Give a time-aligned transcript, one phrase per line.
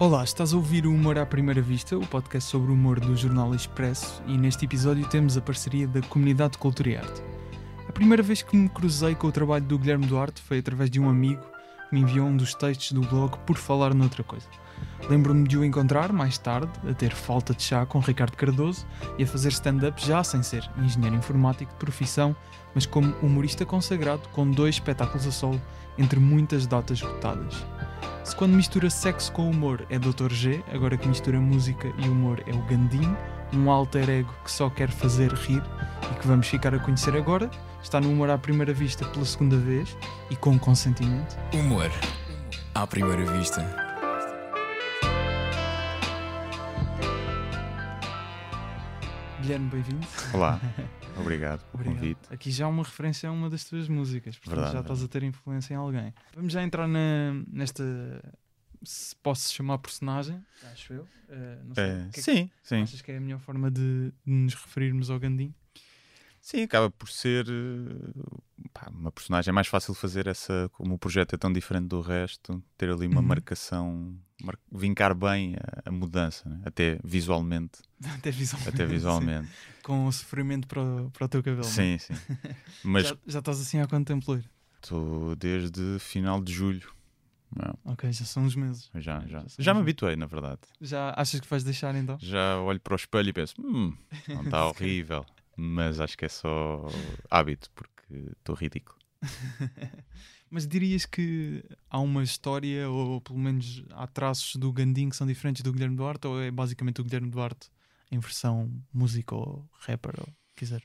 [0.00, 3.16] Olá, estás a ouvir o Humor à Primeira Vista, o podcast sobre o humor do
[3.16, 7.20] Jornal Expresso, e neste episódio temos a parceria da Comunidade de Cultura e Arte.
[7.88, 11.00] A primeira vez que me cruzei com o trabalho do Guilherme Duarte foi através de
[11.00, 14.46] um amigo que me enviou um dos textos do blog Por Falar Noutra Coisa.
[15.08, 18.86] Lembro-me de o encontrar mais tarde, a ter falta de chá com Ricardo Cardoso
[19.18, 22.36] e a fazer stand-up já sem ser engenheiro informático de profissão,
[22.72, 25.60] mas como humorista consagrado com dois espetáculos a solo,
[25.98, 27.64] entre muitas datas esgotadas.
[28.28, 30.30] Se quando mistura sexo com humor é Dr.
[30.30, 33.16] G, agora que mistura música e humor é o Gandim,
[33.54, 35.62] um alter ego que só quer fazer rir
[36.12, 37.50] e que vamos ficar a conhecer agora,
[37.82, 39.96] está no humor à primeira vista pela segunda vez
[40.28, 41.38] e com consentimento.
[41.54, 41.90] Humor
[42.74, 43.87] à primeira vista.
[49.48, 50.06] Guilherme, bem-vindo.
[50.34, 50.60] Olá,
[51.18, 51.94] obrigado pelo Obrigado.
[52.00, 52.20] convite.
[52.28, 55.22] Aqui já uma referência a uma das tuas músicas, portanto Verdade, já estás a ter
[55.22, 56.12] influência em alguém.
[56.34, 57.82] Vamos já entrar na, nesta,
[58.82, 60.38] se posso chamar personagem,
[60.70, 61.08] acho eu.
[61.30, 62.82] Eh, não sei, É, o que é que sim, sim.
[62.82, 65.54] achas que é a melhor forma de, de nos referirmos ao Gandim?
[66.42, 69.48] Sim, acaba por ser eh, pá, uma personagem.
[69.50, 73.06] É mais fácil fazer essa, como o projeto é tão diferente do resto, ter ali
[73.06, 73.26] uma Uhum.
[73.26, 74.18] marcação, mar-
[74.70, 76.60] vincar bem a, a mudança, né?
[76.64, 77.80] até visualmente.
[78.16, 78.68] Até visualmente.
[78.74, 79.48] Até visualmente.
[79.82, 81.62] Com o sofrimento para o, para o teu cabelo.
[81.64, 81.72] não é?
[81.72, 82.14] sim, sim.
[82.84, 84.44] Mas Já, já estás assim há quanto tempo loiro?
[84.82, 86.92] estou desde final de julho.
[87.56, 88.90] Não, Ok, já são uns meses.
[88.94, 89.40] já, já.
[89.40, 90.60] Já Já me habituei, na verdade.
[90.80, 92.16] Já achas que vais deixar então?
[92.20, 93.96] Já olho para o espelho e penso, hum,
[94.28, 95.24] não está horrível.
[95.56, 96.86] Mas acho que é só
[97.30, 98.96] hábito, porque estou ridículo.
[100.50, 105.26] Mas dirias que há uma história, ou pelo menos há traços do Gandim que são
[105.26, 107.68] diferentes do Guilherme Duarte, ou é basicamente o Guilherme Duarte
[108.10, 110.82] em versão música ou rapper, ou quiser.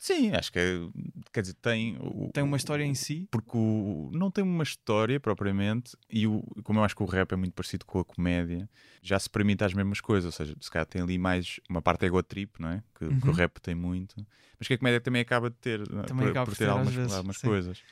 [0.00, 0.78] Sim, acho que é,
[1.32, 1.96] quer dizer, tem.
[2.00, 3.26] o- Tem uma história em si?
[3.32, 7.32] Porque o, não tem uma história propriamente, e o, como eu acho que o rap
[7.32, 8.70] é muito parecido com a comédia,
[9.02, 10.26] já se permite as mesmas coisas.
[10.26, 12.82] Ou seja, se calhar tem ali mais uma parte ego trip, não é?
[12.96, 13.32] Que, que o Uhum.
[13.32, 14.14] rap tem muito,
[14.58, 15.84] mas que a comédia também acaba de ter?
[15.88, 16.94] Também por, acaba por ter ter algumas
[17.36, 17.48] sim.
[17.48, 17.82] coisas.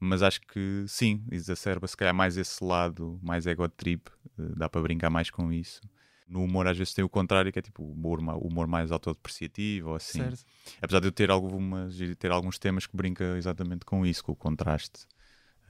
[0.00, 4.68] Mas acho que sim, exacerba se calhar mais esse lado, mais ego trip, eh, dá
[4.68, 5.80] para brincar mais com isso.
[6.26, 9.90] No humor, às vezes tem o contrário, que é tipo o humor, humor mais autodepreciativo
[9.90, 10.18] ou assim.
[10.18, 10.44] Certo.
[10.80, 14.36] Apesar de eu ter, algumas, ter alguns temas que brinca exatamente com isso, com o
[14.36, 15.06] contraste.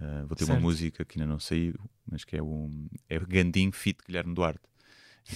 [0.00, 0.62] Uh, vou ter uma Certo.
[0.62, 1.74] música que ainda não saiu,
[2.10, 2.68] mas que é o
[3.08, 4.60] é Gandim Fit Guilherme Duarte,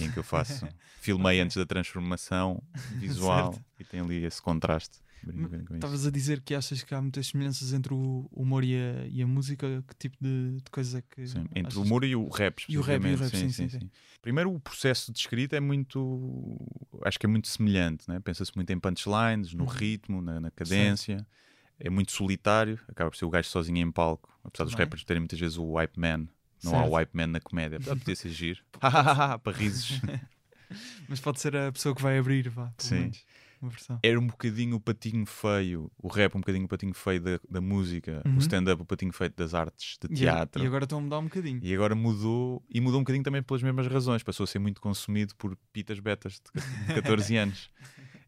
[0.01, 0.67] em que eu faço.
[1.01, 2.63] filmei antes da transformação
[2.99, 4.99] visual e tem ali esse contraste.
[5.75, 9.23] Estavas a dizer que achas que há muitas semelhanças entre o humor e a, e
[9.23, 9.67] a música.
[9.87, 11.27] Que tipo de, de coisas é que.
[11.27, 13.69] Sim, entre o humor e o rap, E o rap, e o rap, sim, sim,
[13.69, 13.91] sim.
[14.23, 16.57] Primeiro, o processo de escrita é muito.
[17.05, 18.21] Acho que é muito semelhante, né?
[18.21, 19.71] pensa-se muito em punchlines, no Uhum.
[19.71, 21.27] ritmo, na, na cadência.
[21.81, 24.37] É muito solitário, acaba por ser o gajo sozinho em palco.
[24.43, 24.85] Apesar dos Também.
[24.87, 26.27] rappers terem muitas vezes o hype man.
[26.65, 26.91] Não há Certo.
[26.91, 28.61] o hype man na comédia, apesar de poder ser giro.
[28.81, 30.01] para risos.
[31.09, 32.73] Mas pode ser a pessoa que vai abrir, vá.
[32.79, 32.97] Sim.
[32.97, 33.25] menos,
[33.61, 33.99] Uma versão.
[34.03, 37.61] Era um bocadinho o patinho feio, o rap um bocadinho o patinho feio da, da
[37.61, 38.37] música, Uhum.
[38.37, 40.63] o stand-up o patinho feio das artes de teatro.
[40.63, 41.61] e agora estão a mudar um bocadinho.
[41.63, 44.23] E agora mudou, e mudou um bocadinho também pelas mesmas razões.
[44.23, 47.71] Passou a ser muito consumido por pitas betas de ca- de 14 anos.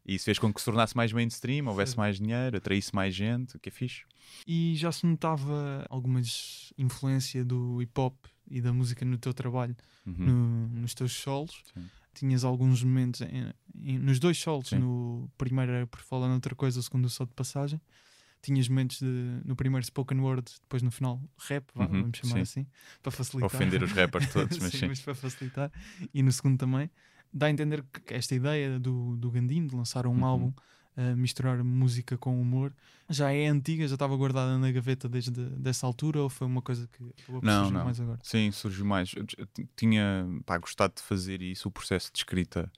[0.05, 3.55] E isso fez com que se tornasse mais mainstream, houvesse mais dinheiro, atraísse mais gente,
[3.55, 4.01] o que é fixe.
[4.47, 8.15] E já se notava algumas influência do hip hop
[8.49, 9.75] e da música no teu trabalho,
[10.05, 10.15] Uhum.
[10.17, 11.63] no- nos teus solos.
[11.73, 11.85] Sim.
[12.13, 14.79] Tinhas alguns momentos em- em- nos dois solos, Sim.
[14.79, 17.79] no primeiro era por falar noutra coisa, o segundo só de passagem.
[18.41, 19.05] Tinhas momentos de,
[19.45, 22.41] no primeiro spoken word, depois no final rap, Uhum, vamos chamar sim.
[22.41, 22.67] assim,
[23.03, 23.45] para facilitar.
[23.55, 24.87] Ofender os rappers todos, mas sim.
[24.87, 25.71] mas para facilitar.
[26.13, 26.89] E no segundo também.
[27.33, 30.23] Dá a entender que esta ideia do, do Gandim de lançar um Uhum.
[30.25, 30.53] álbum,
[31.15, 32.73] misturar música com humor,
[33.09, 36.87] já é antiga, já estava guardada na gaveta desde dessa altura ou foi uma coisa
[36.87, 37.03] que
[37.41, 37.85] Não, surgir não.
[37.85, 38.19] mais agora?
[38.23, 39.13] Sim, surgiu mais.
[39.15, 39.25] Eu
[39.75, 42.71] tinha pá, gostado de fazer isso, o processo de escrita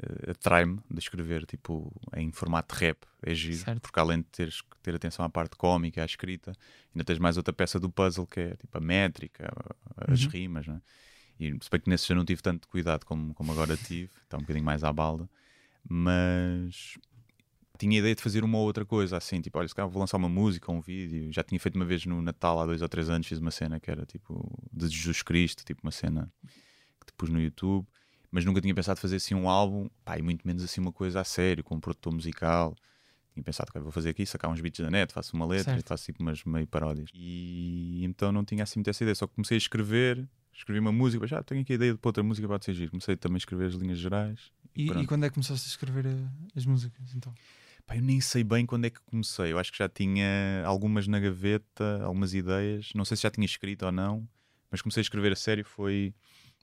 [0.00, 3.80] eh, atrai-me de escrever tipo, em formato de rap, é giro, Certo.
[3.82, 6.52] porque além de teres que ter atenção à parte cómica, à escrita,
[6.94, 9.52] ainda tens mais outra peça do puzzle que é tipo a métrica,
[10.08, 10.30] as Uhum.
[10.30, 10.80] rimas, né?
[11.40, 14.36] E se bem que nesse já não tive tanto cuidado como, como agora tive, está
[14.36, 15.28] um bocadinho mais à balda,
[15.88, 16.98] mas
[17.78, 20.00] tinha a ideia de fazer uma ou outra coisa assim, tipo, olha, se calhar vou
[20.00, 21.32] lançar uma música, um vídeo.
[21.32, 23.78] Já tinha feito uma vez no Natal há dois ou três anos, fiz uma cena
[23.78, 26.30] que era tipo de Jesus Cristo, tipo uma cena
[27.00, 27.86] que te pus no YouTube,
[28.30, 31.20] mas nunca tinha pensado fazer assim um álbum, pá, e muito menos assim uma coisa
[31.20, 32.74] a sério, com um produtor musical.
[33.32, 35.86] Tinha pensado que vou fazer aqui, sacar uns beats da net, faço uma letra Certo.
[35.86, 37.08] e faço tipo umas meio paródias.
[37.14, 41.24] E então não tinha assim muita essa ideia, só comecei a escrever, escrevi uma música,
[41.26, 42.90] já tenho aqui a ideia de para outra música, pode ser giro.
[42.90, 44.50] Comecei também a escrever as linhas gerais.
[44.74, 45.02] E, Pronto.
[45.02, 47.32] e quando é que começaste a escrever eh, as músicas então?
[47.88, 49.50] Pá, eu nem sei bem quando é que comecei.
[49.52, 52.90] Eu acho que já tinha algumas na gaveta, algumas ideias.
[52.94, 54.28] Não sei se já tinha escrito ou não,
[54.70, 56.14] Mas comecei a escrever a sério foi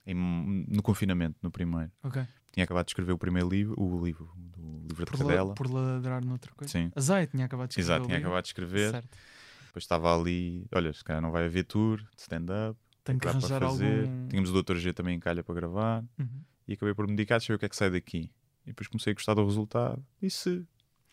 [0.06, 1.90] em- no confinamento, no primeiro.
[2.04, 2.22] Ok.
[2.52, 5.54] Tinha acabado de escrever o primeiro livro, o livro do livro de Por, la- cadela.
[5.54, 6.70] por ladrar noutra coisa.
[6.72, 6.92] Sim.
[6.94, 7.86] A Zay tinha acabado de escrever.
[7.90, 8.28] Exato, o tinha livro.
[8.30, 8.90] acabado de escrever.
[8.92, 9.18] Certo.
[9.66, 12.78] Depois estava ali, olha, se calhar não vai haver tour de stand-up.
[13.02, 14.02] Tenho que dá arranjar para fazer.
[14.04, 14.28] algum.
[14.28, 14.76] Tínhamos o Dr.
[14.76, 16.04] G também em calha para gravar.
[16.16, 16.40] Uhum.
[16.68, 18.30] E acabei por me dedicar, deixa eu ver o que é que sai daqui.
[18.64, 20.00] E depois comecei a gostar do resultado.
[20.22, 20.64] E se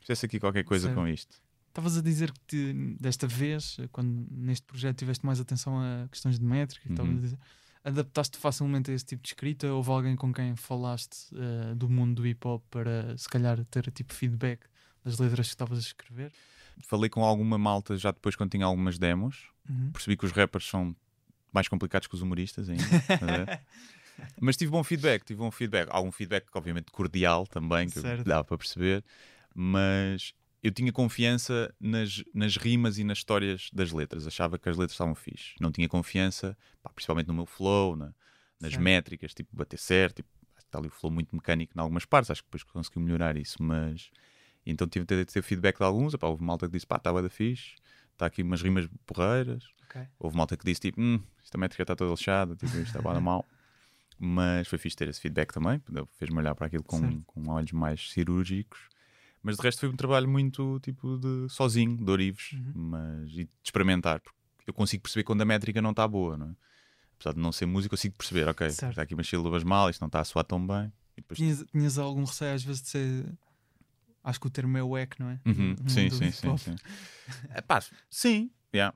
[0.03, 1.35] fizesse aqui qualquer coisa com isto?
[1.69, 6.37] Estavas a dizer que te- desta vez, quando neste projeto tiveste mais atenção a questões
[6.37, 7.17] de métrica, Uhum.
[7.17, 7.37] dizer,
[7.83, 9.67] adaptaste facilmente a esse tipo de escrita?
[9.73, 13.89] Houve alguém com quem falaste eh, do mundo do hip hop para se calhar ter
[13.91, 14.61] tipo feedback
[15.03, 16.31] das letras que estavas a escrever?
[16.83, 19.49] Falei com alguma malta já depois quando tinha algumas demos.
[19.69, 19.91] Uhum.
[19.91, 20.95] Percebi que os rappers são
[21.51, 22.83] mais complicados que os humoristas ainda.
[24.39, 25.87] Mas tive bom feedback, tive bom feedback.
[25.91, 28.23] Algum feedback, obviamente, cordial também, que Certo.
[28.23, 29.03] dava para perceber.
[29.53, 34.25] Mas eu tinha confiança nas, nas rimas e nas histórias das letras.
[34.27, 35.53] Achava que as letras estavam fixe.
[35.59, 38.13] Não tinha confiança, pá, principalmente no meu flow, na-
[38.59, 40.17] nas métricas, tipo, bater certo.
[40.17, 42.31] Tipo, está ali o flow muito mecânico em algumas partes.
[42.31, 44.09] Acho que depois consegui melhorar isso, mas...
[44.65, 46.13] Então tive de ter feedback de alguns.
[46.13, 47.75] Epá, houve malta que disse, pá, estava da fixe.
[48.13, 49.65] Está aqui umas rimas porreiras.
[49.89, 50.01] Ok.
[50.17, 53.45] Houve malta que disse tipo, hum, esta métrica está toda lixada, tipo, isto está mal.
[54.17, 55.81] Mas foi fixe ter esse feedback também,
[56.17, 58.87] fez-me olhar para aquilo com, com olhos mais cirúrgicos.
[59.43, 62.71] Mas de resto foi um trabalho muito tipo de sozinho, de orives, Uhum.
[62.73, 66.47] mas e de experimentar, porque eu consigo perceber quando a métrica não está boa, não
[66.47, 66.55] é?
[67.15, 68.91] Apesar de não ser músico, eu consigo perceber, ok, Certo.
[68.91, 70.91] está aqui umas sílabas mal, isto não está a soar tão bem.
[71.15, 73.33] Depois Tinhas, tinhas algum receio às vezes de ser.
[74.23, 75.39] Acho que o termo é wack, não é?
[75.45, 76.75] Uhum, Sim, mundo do sim, sim, sim.
[77.53, 78.95] É, pá, sim, yeah.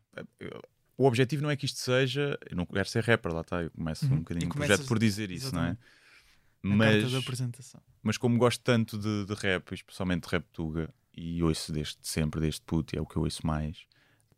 [0.97, 2.37] O objetivo não é que isto seja.
[2.49, 3.61] Eu não quero ser rapper, lá está.
[3.61, 4.13] Eu começo Uhum.
[4.15, 5.77] um bocadinho o começas- projeto por dizer isso, não é?
[6.61, 7.81] Carta Mas, da apresentação.
[8.03, 12.39] mas como gosto tanto de, de rap, especialmente de rap tuga, e ouço desde sempre,
[12.39, 13.85] desde puto, e é o que eu ouço mais,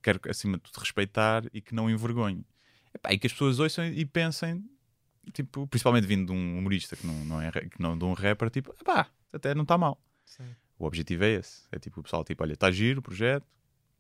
[0.02, 2.46] quero acima de tudo respeitar e que não envergonhe.
[2.94, 4.64] Epá, e que as pessoas ouçam e pensem,
[5.34, 8.50] tipo, principalmente vindo de um humorista que não, não é que não de um rapper,
[8.50, 10.02] tipo, epá, até não está mal.
[10.26, 10.56] Certo.
[10.78, 11.64] O objetivo é esse.
[11.72, 13.46] É tipo o pessoal, tipo, olha, está giro o projeto,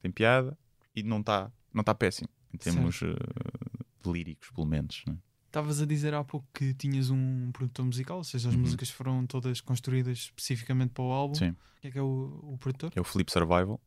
[0.01, 0.57] tem piada
[0.95, 5.03] e não está não tá péssimo em termos eh, líricos, pelo menos.
[5.05, 5.17] né?
[5.49, 8.61] Estavas a dizer há pouco que tinhas um produtor musical, ou seja, as Uhum.
[8.61, 11.33] músicas foram todas construídas especificamente para o álbum.
[11.33, 11.55] Sim.
[11.81, 12.91] Quem é que é o, o produtor?
[12.95, 13.81] É o Flip Survival.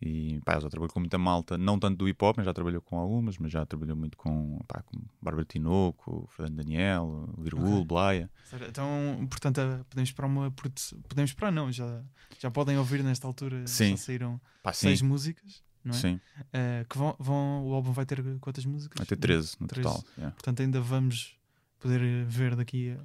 [0.00, 2.82] E pá, já trabalhou com muita malta, não tanto do hip hop, mas já trabalhou
[2.82, 7.84] com algumas, mas já trabalhou muito com, pá, com Bárbara Tinoco, Fernando Daniel, Virgul, Ok.
[7.86, 8.30] Blaia.
[8.68, 11.00] Então, portanto, eh, podemos esperar uma produção.
[11.08, 12.04] Podemos esperar, não, já,
[12.38, 13.66] já podem ouvir nesta altura.
[13.66, 13.90] Sim.
[13.92, 15.98] Já saíram Pá, seis músicas, não é?
[15.98, 16.20] sim.
[16.52, 18.96] Eh, que vão, vão, o álbum vai ter quantas músicas?
[18.98, 19.82] Vai ter 13 no 13.
[19.88, 20.04] total.
[20.16, 20.34] yeah.
[20.34, 21.36] Portanto, ainda vamos
[21.80, 22.98] poder ver daqui a.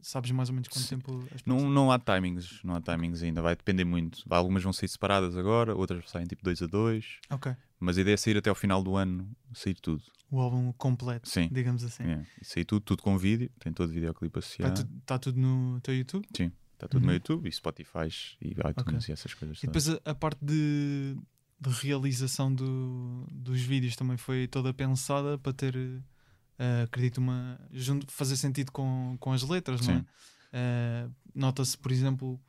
[0.00, 0.96] Sabes mais ou menos quanto Sim.
[0.96, 4.22] tempo as Não, não há timings, não há timings ainda, vai depender muito.
[4.30, 7.54] Algumas vão sair separadas agora, outras saem tipo 2 a 2, Ok.
[7.80, 10.02] mas a ideia é sair até ao final do ano, sair tudo.
[10.30, 11.48] O álbum completo, Sim.
[11.50, 12.04] digamos assim.
[12.04, 12.24] Yeah.
[12.40, 14.84] E sair tudo, tudo com vídeo, tem todo o videoclipe Está associado.
[14.84, 16.24] tudo, tá tudo no teu YouTube?
[16.32, 17.14] Está tudo no Uhum.
[17.14, 18.08] YouTube e Spotify
[18.40, 19.58] e iTunes e essas coisas.
[19.64, 21.16] E depois a, a parte de,
[21.60, 25.74] de realização do, dos vídeos também foi toda pensada para ter,
[26.58, 29.98] eh, acredito, uma, junto, fazer sentido com, com as letras, não é?
[29.98, 30.06] Sim.
[30.52, 32.40] Eh, Nota-se, por exemplo,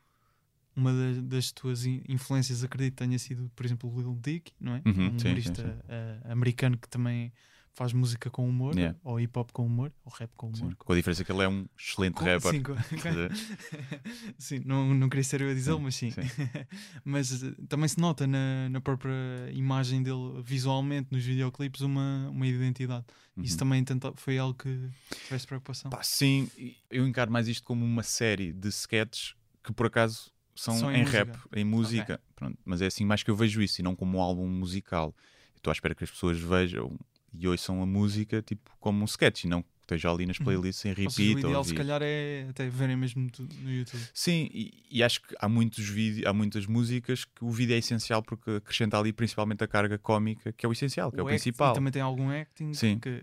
[0.74, 4.74] uma da- das tuas in- influências, acredito, tenha sido, por exemplo, o Lil Dick, não
[4.74, 4.82] é?
[4.84, 5.78] Uhum, um sim, humorista sim, sim.
[5.88, 7.32] eh, americano que também
[7.80, 8.98] faz música com humor, Yeah.
[9.02, 10.64] ou hip hop com humor, ou rap com Sim.
[10.64, 10.76] humor.
[10.76, 12.50] Com a diferença que ele é um excelente Com- rapper.
[12.50, 12.76] Sim, com-
[14.36, 16.10] sim, não, não queria ser eu a dizê-lo, Sim, mas sim.
[16.10, 16.20] sim.
[17.02, 19.14] mas eh, também se nota na, na própria
[19.54, 23.06] imagem dele, visualmente, nos videoclipes, uma, uma identidade.
[23.38, 23.58] Isso uhum.
[23.60, 24.90] também tenta, foi algo que
[25.24, 25.90] tiveste preocupação.
[25.90, 29.34] Pá, sim, e eu encaro mais isto como uma série de sketches
[29.64, 32.20] que por acaso são, São em em, rap, em música.
[32.36, 35.14] Pronto, mas é assim mais que eu vejo isso e não como um álbum musical.
[35.56, 36.98] Estou à espera que as pessoas vejam
[37.32, 40.44] e ouçam a música tipo como um sketch e não que esteja ali nas Uhum.
[40.44, 41.12] playlists em repeat.
[41.12, 43.28] seja, o ideal, se calhar, é até verem mesmo
[43.62, 44.00] no YouTube.
[44.14, 47.78] Sim, e, e acho que há muitos vídeos, há muitas músicas que o vídeo é
[47.78, 51.26] essencial porque acrescenta ali principalmente a carga cómica, que é o essencial, que é o
[51.26, 51.74] acting principal.
[51.74, 52.98] também tem algum acting Sim.
[53.00, 53.20] que,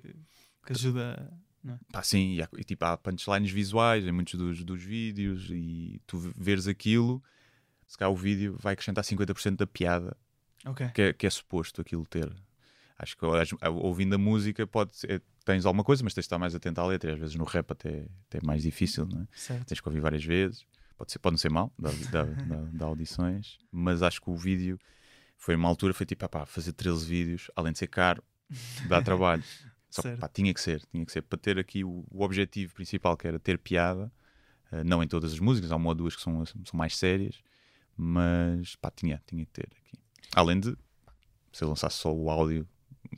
[0.66, 1.32] que ajuda.
[1.64, 1.80] Não é?
[1.92, 6.02] Pá, sim, e, há, e, tipo, há punchlines visuais em muitos dos, dos vídeos e
[6.06, 7.24] tu veres aquilo,
[7.88, 10.16] se calhar o vídeo vai acrescentar 50% da piada
[10.66, 10.88] Ok.
[10.94, 12.30] que é, que é suposto aquilo ter.
[13.00, 16.40] Acho que às- ouvindo a música pode ser- tens alguma coisa, mas tens de estar
[16.40, 19.28] mais atento à letra às vezes no rap até, até é mais difícil, não é?
[19.34, 19.68] Certo.
[19.68, 20.66] Tens que ouvir várias vezes.
[20.98, 24.36] Pode, ser, pode não ser mal, dá, dá, dá- dá audições, mas acho que o
[24.36, 24.80] vídeo
[25.38, 28.24] foi uma altura, foi tipo, ah pá, fazer 13 vídeos, além de ser caro,
[28.88, 29.44] dá trabalho.
[29.92, 32.74] Só que pá, tinha que ser, tinha que ser para ter aqui o, o objetivo
[32.74, 34.12] principal que era ter piada,
[34.72, 37.42] eh, não em todas as músicas, há uma ou duas que são, são mais sérias,
[37.96, 39.98] mas pá, tinha, tinha que ter aqui.
[40.36, 40.76] Além de,
[41.54, 42.68] se eu lançasse só o áudio,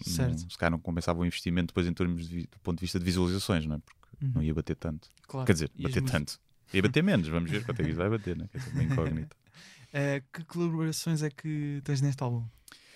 [0.02, 0.32] Certo.
[0.42, 3.00] Não, se calhar não compensava o investimento depois em termos de, do ponto de vista
[3.00, 3.80] de visualizações, não é?
[3.80, 4.32] Porque Uhum.
[4.36, 5.08] não ia bater tanto.
[5.28, 5.46] Claro.
[5.46, 6.40] Quer dizer, bater tanto.
[6.74, 8.48] Ia bater menos, vamos ver quanto é que isso vai bater, né?
[8.52, 9.36] Que é uma incógnita.
[9.92, 12.46] Eh, que colaborações é que tens neste álbum?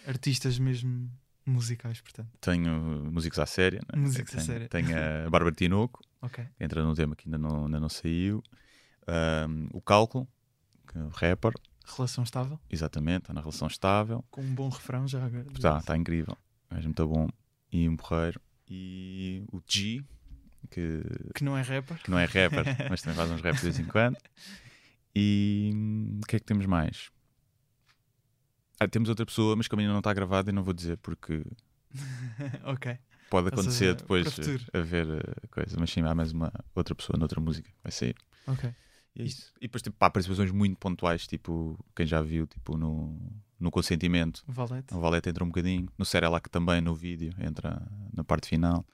[0.06, 1.10] Artistas mesmo
[1.44, 2.30] musicais, portanto.
[2.40, 2.72] Tenho
[3.12, 4.00] músicos à séria, né?
[4.00, 4.70] Músicos à tenho, séria.
[4.70, 4.90] Tenho
[5.26, 6.46] a Bárbara Tinoco, Ok.
[6.56, 8.44] que entra num tema que ainda não, ainda não saiu.
[9.08, 10.28] Ahm, o Cálculo,
[10.88, 11.54] que é um rapper,
[11.98, 14.24] Relação estável, exatamente, está na relação estável.
[14.30, 15.48] com um bom refrão já agora.
[15.52, 16.38] Está, está incrível.
[16.78, 17.28] É muito bom.
[17.72, 18.40] E um porreiro.
[18.70, 20.04] E o G,
[20.70, 21.04] que,
[21.36, 22.02] Que não é rapper.
[22.02, 24.18] que não é rapper, mas também faz uns raps de vez em quando.
[25.16, 27.12] E hum, o que é que temos mais?
[28.80, 31.46] Ah, temos outra pessoa, mas que ainda não está gravada e não vou dizer porque
[32.66, 32.98] ok.
[33.30, 34.64] pode acontecer seja, depois para futuro.
[34.74, 35.78] a ver eh, coisa.
[35.80, 38.16] Mas sim, há mais uma outra pessoa noutra música vai sair.
[38.48, 38.74] Ok.
[39.16, 39.54] E é isso.
[39.58, 43.32] E depois, tipo, pá, participações muito pontuais, tipo, quem já viu, tipo, no,
[43.64, 44.44] no Consentimento.
[44.46, 44.94] Valete.
[44.94, 45.88] O Valete entra um bocadinho.
[45.98, 47.82] No Serelac também, no vídeo, entra
[48.14, 48.86] na parte final.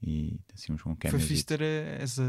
[0.00, 2.22] E assim uns com Foi fixe ter eh, essa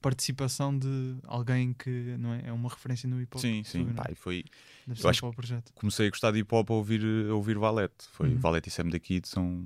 [0.00, 3.40] participação de alguém que não é, é uma referência no hip hop.
[3.40, 3.84] Sim, sim.
[3.84, 4.12] Tudo, Pá, é?
[4.12, 4.44] e foi...
[4.86, 5.72] Deve eu acho o projeto.
[5.74, 8.06] Comecei a gostar de hip hop a ouvir, a ouvir Valete.
[8.10, 8.38] Foi Uhum.
[8.38, 9.64] Valete e Sam da Kid são,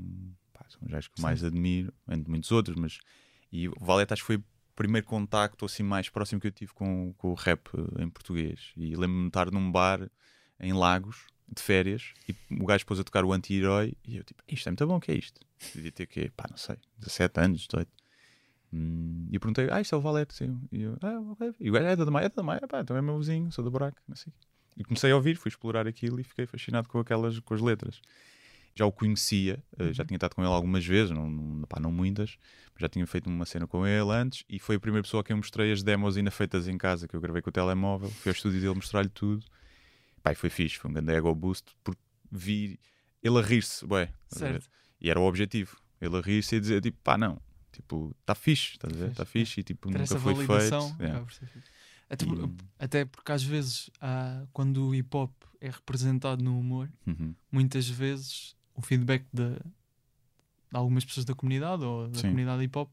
[0.52, 1.22] pá, são os gajos que Sim.
[1.22, 2.98] mais admiro, entre muitos outros, mas
[3.50, 4.44] e o Valete acho que foi o
[4.76, 8.72] primeiro contacto assim mais próximo que eu tive com, com o rap eh, em português.
[8.76, 10.10] E lembro-me de estar num bar
[10.60, 14.42] em Lagos, de férias, e o gajo pôs a tocar o anti-herói, e eu tipo,
[14.48, 15.40] isto é muito bom, o que é isto?
[15.74, 17.90] Devia ter que, pá, não sei, 17 anos, 18.
[18.72, 20.60] Hum, e eu perguntei, ah, isto é o Valete, sim.
[20.70, 21.54] E eu, ah, ok.
[21.58, 23.64] E o gajo é da Maia, é da Maia, pá, então é meu vizinho, sou
[23.64, 24.32] do buraco, não sei.
[24.76, 28.00] E comecei a ouvir, fui explorar aquilo e fiquei fascinado com aquelas, com as letras.
[28.76, 30.06] Já o conhecia, eh, já Uhum.
[30.06, 32.38] tinha estado com ele algumas vezes, não, não, pá, não muitas,
[32.72, 35.24] mas já tinha feito uma cena com ele antes e foi a primeira pessoa a
[35.24, 38.08] quem eu mostrei as demos ainda feitas em casa, que eu gravei com o telemóvel,
[38.08, 39.44] fui ao estúdio dele mostrar-lhe tudo.
[40.32, 42.78] E foi fixe, foi um grande ego boost, porque vi
[43.22, 43.84] ele a rir-se?
[44.28, 44.68] Certo.
[45.00, 47.40] E era o objetivo, ele a rir-se e dizer, tipo, pá, não,
[47.72, 49.10] tipo, está fixe, estás a ver?
[49.10, 50.96] Está fixe e tipo, Ter nunca foi feito.
[51.00, 51.26] Yeah.
[52.08, 56.58] Até, por- E- até porque às vezes, há- quando o hip hop é representado no
[56.58, 57.34] humor, Uhum.
[57.52, 59.60] muitas vezes o feedback de, de
[60.72, 62.28] algumas pessoas da comunidade ou da Sim.
[62.28, 62.90] comunidade hip hop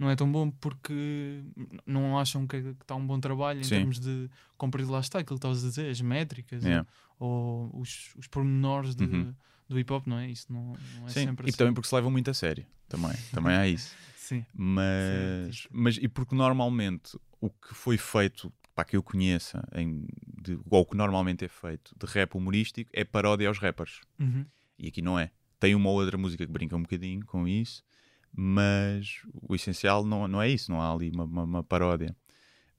[0.00, 1.44] não é tão bom porque
[1.86, 3.76] não acham que está um bom trabalho em Sim.
[3.76, 6.88] termos de cumprir lá está aquilo que estavas a dizer, as métricas Yeah.
[7.18, 9.34] ou, ou os, os pormenores de- Uhum.
[9.68, 10.28] do hip hop, não é?
[10.30, 11.58] Isso não, não é Sim, sempre e assim.
[11.58, 13.94] também porque se levam muito a sério, também, também há isso.
[14.16, 19.62] Sim, Mas, Sim, mas e porque normalmente o que foi feito, para que eu conheça,
[19.74, 20.06] em,
[20.42, 24.00] de, ou o que normalmente é feito de rap humorístico, é paródia aos rappers.
[24.18, 24.46] Uhum.
[24.78, 25.30] E aqui não é.
[25.58, 27.82] Tem uma ou outra música que brinca um bocadinho com isso,
[28.32, 32.14] mas o essencial não, não é isso, não há ali uma, uma, uma paródia.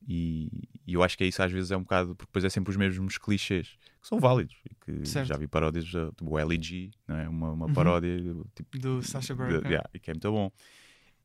[0.08, 0.50] E,
[0.88, 2.72] e eu acho que é isso às vezes é um bocado, porque depois é sempre
[2.72, 4.56] os mesmos clichês que são válidos.
[4.70, 5.28] E que Certo.
[5.28, 7.30] já vi paródias, eh, tipo LG, não é?
[7.30, 7.74] uma, uma Uhum.
[7.74, 8.18] paródia
[8.56, 9.68] tipo, do Sacha Baron Cohen.
[9.72, 10.52] yeah, e que é muito bom.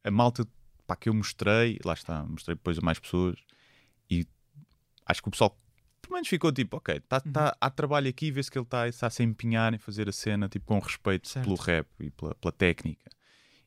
[0.05, 0.47] A malta
[0.87, 3.39] pá, que eu mostrei, lá está, mostrei depois a mais pessoas
[4.11, 4.27] e
[5.07, 5.59] acho que o pessoal
[6.03, 7.33] pelo menos ficou tipo, ok, tá, Uhum.
[7.33, 10.13] tá, há trabalho aqui, vê-se que ele está tá a se empenhar em fazer a
[10.13, 11.45] cena tipo, com respeito Certo.
[11.47, 13.11] pelo rap e pela, pela técnica.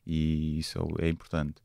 [0.06, 1.60] E isso é importante.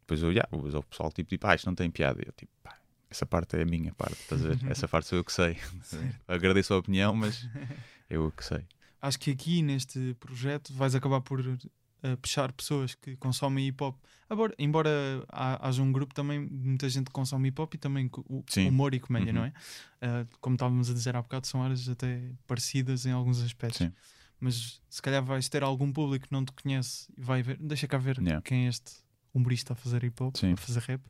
[0.00, 2.20] Depois eu, yeah, o pessoal tipo, tipo, ah, isto não tem piada.
[2.22, 2.76] E eu tipo, pá,
[3.10, 4.58] essa parte é a minha parte, estás a ver?
[4.70, 5.56] Essa parte sou eu que sei.
[6.26, 7.48] Agradeço a opinião, mas
[8.08, 8.64] eu que sei.
[9.02, 11.40] Acho que aqui neste projeto vais acabar por
[12.02, 13.96] eh, puxar pessoas que consomem hip hop.
[14.28, 14.90] Agora, embora
[15.28, 18.68] haja um grupo também, muita gente que consome hip hop e também o Sim.
[18.68, 19.38] humor e comédia, Uhum.
[19.40, 19.52] não é?
[20.02, 23.78] Eh, como estávamos a dizer há bocado, são áreas até parecidas em alguns aspectos.
[23.78, 23.92] Sim.
[24.40, 27.86] Mas se calhar vais ter algum público que não te conhece e vai ver, deixa
[27.86, 28.40] cá ver Yeah.
[28.42, 28.92] quem é este
[29.34, 30.52] humorista a fazer hip hop, Sim.
[30.52, 31.02] a fazer rap.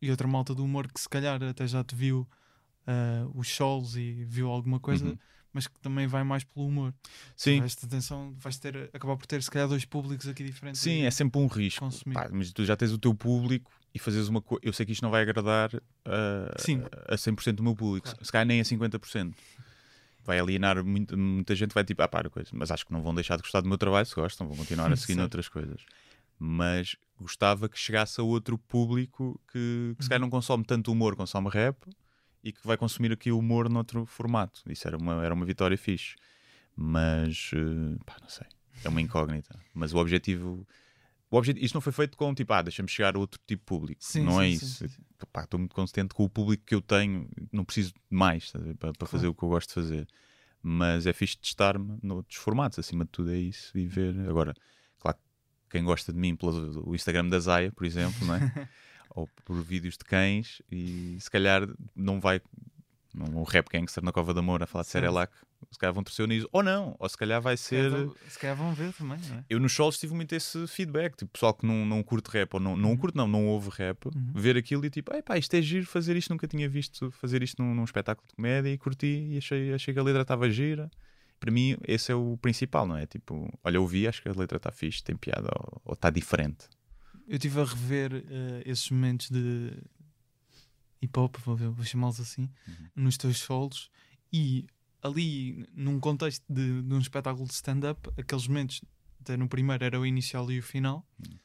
[0.00, 2.26] E outra malta do humor que se calhar até já te viu
[2.86, 5.18] eh, os shows e viu alguma coisa, Uhum.
[5.52, 6.94] mas que também vai mais pelo humor.
[7.36, 10.80] Sim, Presta atenção, vais ter, acabar por ter se calhar dois públicos aqui diferentes.
[10.80, 11.86] Sim, é sempre um risco.
[12.14, 14.60] Pá, mas tu já tens o teu público e fazes uma coisa.
[14.64, 15.70] Eu sei que isto não vai agradar
[16.04, 16.82] a, Sim.
[17.08, 18.24] a 100% do meu público, Claro.
[18.24, 19.34] se calhar nem a 50%.
[20.28, 22.50] Vai alienar muito, muita gente, vai tipo, ah, para coisa.
[22.52, 24.92] Mas acho que não vão deixar de gostar do meu trabalho se gostam, vão continuar
[24.92, 25.18] a seguir Certo.
[25.20, 25.80] noutras coisas.
[26.38, 30.08] Mas gostava que chegasse a outro público que, que se Uhum.
[30.10, 31.78] calhar não consome tanto humor, consome rap
[32.44, 34.60] e que vai consumir aqui o humor noutro formato.
[34.68, 36.14] Isso era uma, era uma vitória fixe.
[36.76, 38.46] Mas, eh, pá, não sei.
[38.84, 39.58] É uma incógnita.
[39.72, 40.68] Mas o objetivo.
[41.30, 43.66] O objetivo isto não foi feito com tipo, ah, deixa-me chegar a outro tipo de
[43.66, 44.02] público.
[44.02, 44.88] Sim, não sim, é sim, isso.
[44.88, 45.02] sim.
[45.32, 47.28] Pá, Estou muito contente com o público que eu tenho.
[47.52, 50.08] Não preciso de mais ver, para, para fazer o que eu gosto de fazer.
[50.62, 52.78] Mas é fixe testar-me noutros formatos.
[52.78, 53.76] Acima de tudo é isso.
[53.76, 54.18] E ver.
[54.28, 54.54] Agora,
[54.98, 58.68] claro, que quem gosta de mim pelo Instagram da Zaya, por exemplo, não é?
[59.10, 62.40] ou por vídeos de cães, e se calhar não vai
[63.14, 65.04] num rap gangster na Cova da Moura a falar de Certo.
[65.04, 65.32] Cerelac,
[65.70, 66.44] se calhar vão torcer o nariz.
[66.52, 67.90] Ou não, ou se calhar vai ser.
[68.28, 69.44] Se calhar vão ver também, não é?
[69.48, 72.60] Eu nos solos tive muito esse feedback, tipo, pessoal que não, não curte rap, ou
[72.60, 72.96] não, não Uhum.
[72.96, 74.32] curte, não, não ouve rap, Uhum.
[74.34, 77.62] ver aquilo e tipo, pá, isto é giro fazer isto, nunca tinha visto fazer isto
[77.62, 80.90] num, num espetáculo de comédia e curti e achei, achei que a letra estava gira.
[81.40, 83.06] Para mim, esse é o principal, não é?
[83.06, 85.48] Tipo, olha, ouvi, acho que a letra está fixe, tem piada,
[85.84, 86.66] ou- está diferente.
[87.28, 89.72] Eu estive a rever eh, esses momentos de
[91.02, 92.88] hip hop, vou, chamá-los assim, Uhum.
[92.96, 93.90] nos teus solos
[94.32, 94.66] e
[95.02, 98.82] ali, num contexto de, de um espetáculo de stand-up, aqueles momentos,
[99.20, 101.38] até no primeiro era o inicial e o final, Uhum.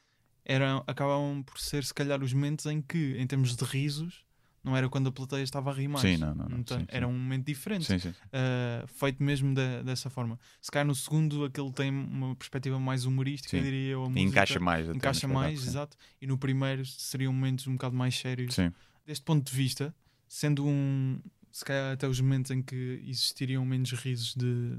[0.44, 4.24] eram, acabavam por ser, se calhar, os momentos em que, em termos de risos,
[4.62, 6.00] não era quando a plateia estava a rir mais.
[6.02, 6.88] Sim, não, não, não, Então, sim, sim.
[6.90, 7.84] Era um momento diferente.
[8.00, 10.38] Sim, uh, feito mesmo da- dessa forma.
[10.60, 14.04] Se calhar no segundo aquele tem uma perspectiva mais humorística, diria eu.
[14.04, 14.88] a música encaixa mais.
[14.88, 15.96] Encaixa mais, exato.
[16.20, 18.54] E no primeiro seriam momentos um bocado mais sérios.
[18.54, 18.72] Sim.
[19.06, 19.94] Deste ponto de vista,
[20.28, 21.20] sendo um.
[21.52, 24.78] Se calhar até os momentos em que existiriam menos risos de,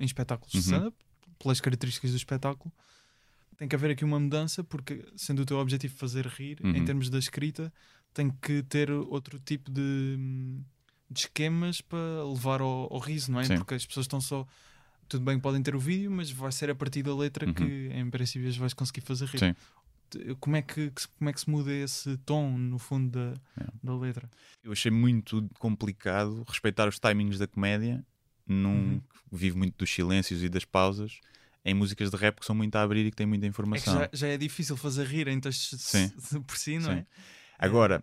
[0.00, 0.62] em espetáculos de Uhum.
[0.64, 0.96] stand-up,
[1.38, 2.72] pelas características do espetáculo,
[3.58, 6.84] tem que haver aqui uma mudança, porque sendo o teu objetivo fazer rir, em Uhum.
[6.84, 7.70] termos da escrita,
[8.14, 10.16] tem que ter outro tipo de,
[11.10, 13.44] de esquemas para levar ao, ao riso, não é?
[13.44, 13.56] Sim.
[13.56, 14.46] Porque as pessoas estão só.
[15.06, 17.52] Tudo bem podem ter o vídeo, mas vai ser a partir da letra Uhum.
[17.52, 19.38] que, em princípio, vais conseguir fazer rir.
[19.40, 19.54] Sim.
[20.40, 23.66] Como é que, como é que se muda esse tom, no fundo, da, É.
[23.82, 24.28] da letra?
[24.62, 28.04] Eu achei muito complicado respeitar os timings da comédia,
[28.46, 29.02] num Uhum.
[29.32, 31.20] vivo muito dos silêncios e das pausas,
[31.64, 33.50] em músicas de rap que são muito a abrir e que têm muita É que
[33.50, 33.94] informação.
[33.94, 36.12] já, já é difícil fazer rir em textos Sim.
[36.32, 36.98] de- por si, não Sim.
[36.98, 37.06] é?
[37.58, 38.02] Agora,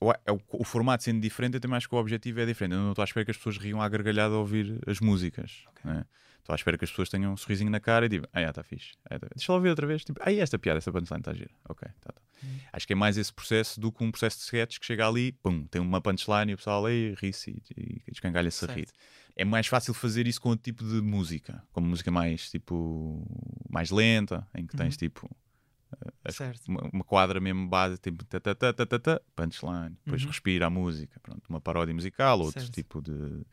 [0.00, 2.74] o, é o- o formato sendo diferente, eu também acho que o objetivo é diferente.
[2.74, 5.64] Eu não estou à espera que as pessoas riam à gargalhada ao ouvir as músicas.
[5.84, 6.04] né?
[6.50, 8.62] Estou à espera que as pessoas tenham um sorrisinho na cara e tipo, ah, está
[8.64, 8.92] fixe.
[9.08, 10.04] Ah, tá- Deixa eu ouvir outra vez.
[10.04, 11.50] Tipo, ah, esta piada, esta punchline está gira.
[11.68, 12.22] Ok, tá, tá.
[12.42, 12.58] Hum.
[12.72, 15.30] Acho que é mais esse processo do que um processo de sketch que chega ali,
[15.32, 18.88] pum, tem uma punchline e o pessoal aí ri-se e, e escangalha-se a rir.
[19.36, 23.24] É mais fácil fazer isso com outro tipo de música, como música mais tipo
[23.70, 24.98] mais lenta, em que tens Uhum.
[24.98, 25.30] tipo
[26.30, 26.60] Certo.
[26.68, 30.28] uma, uma quadra mesmo base, tipo ta, ta, ta, ta, ta, ta, punchline, depois Uhum.
[30.28, 32.74] respira a música, pronto, uma paródia musical, outro Certo.
[32.74, 33.44] tipo de,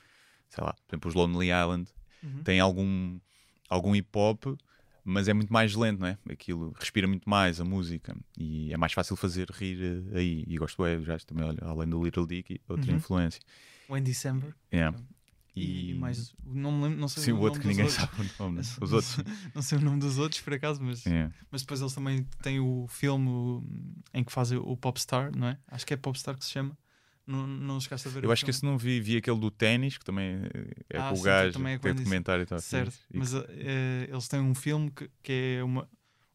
[0.50, 1.90] sei lá, por exemplo, os Lonely Island
[2.24, 2.44] Uhum.
[2.44, 3.20] tem algum,
[3.70, 4.46] algum hip hop,
[5.04, 6.18] mas é muito mais lento, não é?
[6.30, 9.80] Aquilo respira muito mais a música e é mais fácil fazer rir
[10.14, 10.44] eh, aí.
[10.48, 12.98] E gosto é, já também, olha, além do Little Dicky, outra Uhum.
[12.98, 13.42] influência.
[13.90, 14.54] When December.
[14.74, 14.98] Yeah.
[15.56, 16.36] E, e mais.
[16.46, 18.10] Não me lembro, não sei Sim, o o outro nome que ninguém outros.
[18.10, 18.62] sabe o nome, né?
[18.82, 19.18] Os outros.
[19.56, 21.34] Não sei o nome dos outros, por acaso, mas, Yeah.
[21.50, 23.64] mas depois eles também têm o filme
[24.14, 25.58] em que fazem o Popstar, não é?
[25.68, 26.78] Acho que é Popstar que se chama.
[27.28, 29.98] Não, não chegaste a ver Eu acho que esse não vi, vi aquele do ténis,
[29.98, 30.40] que também
[30.90, 32.60] é Ah, com o gajo, também é tem documentário e tal.
[32.60, 35.90] Certo, E- mas eh, eles têm um filme que, que é uma,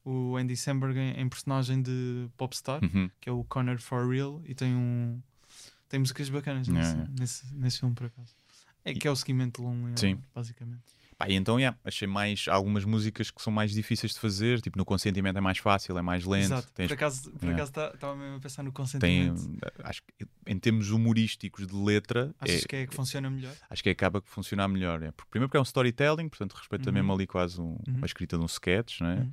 [0.05, 3.11] o Andy Samberg em, em personagem de Popstar, Uhum.
[3.21, 5.21] que é o Connor For Real, e tem um
[5.89, 8.35] tem músicas bacanas nesse, Yeah, nesse, nesse filme, por acaso.
[8.85, 10.07] É que é o seguimento de Lonely Sim.
[10.09, 10.83] Island, basicamente.
[11.23, 14.77] Pá, e então, yeah, achei mais algumas músicas que são mais difíceis de fazer, tipo
[14.77, 16.47] no consentimento é mais fácil, é mais lento.
[16.47, 16.69] Exato.
[16.75, 17.63] Tens- Por acaso por Yeah.
[17.63, 19.59] acaso estava mesmo a pensar no tem, consentimento.
[19.85, 23.55] acho que em termos humorísticos de letra, Achas é- que é que funciona melhor?
[23.71, 25.01] acho que acaba por funcionar melhor.
[25.03, 25.13] É.
[25.13, 26.95] Porque, primeiro porque é um storytelling, portanto respeita Uhum.
[26.95, 27.95] mesmo ali quase um- Uhum.
[27.99, 29.15] uma escrita de um sketch, não é?
[29.19, 29.33] Uhum.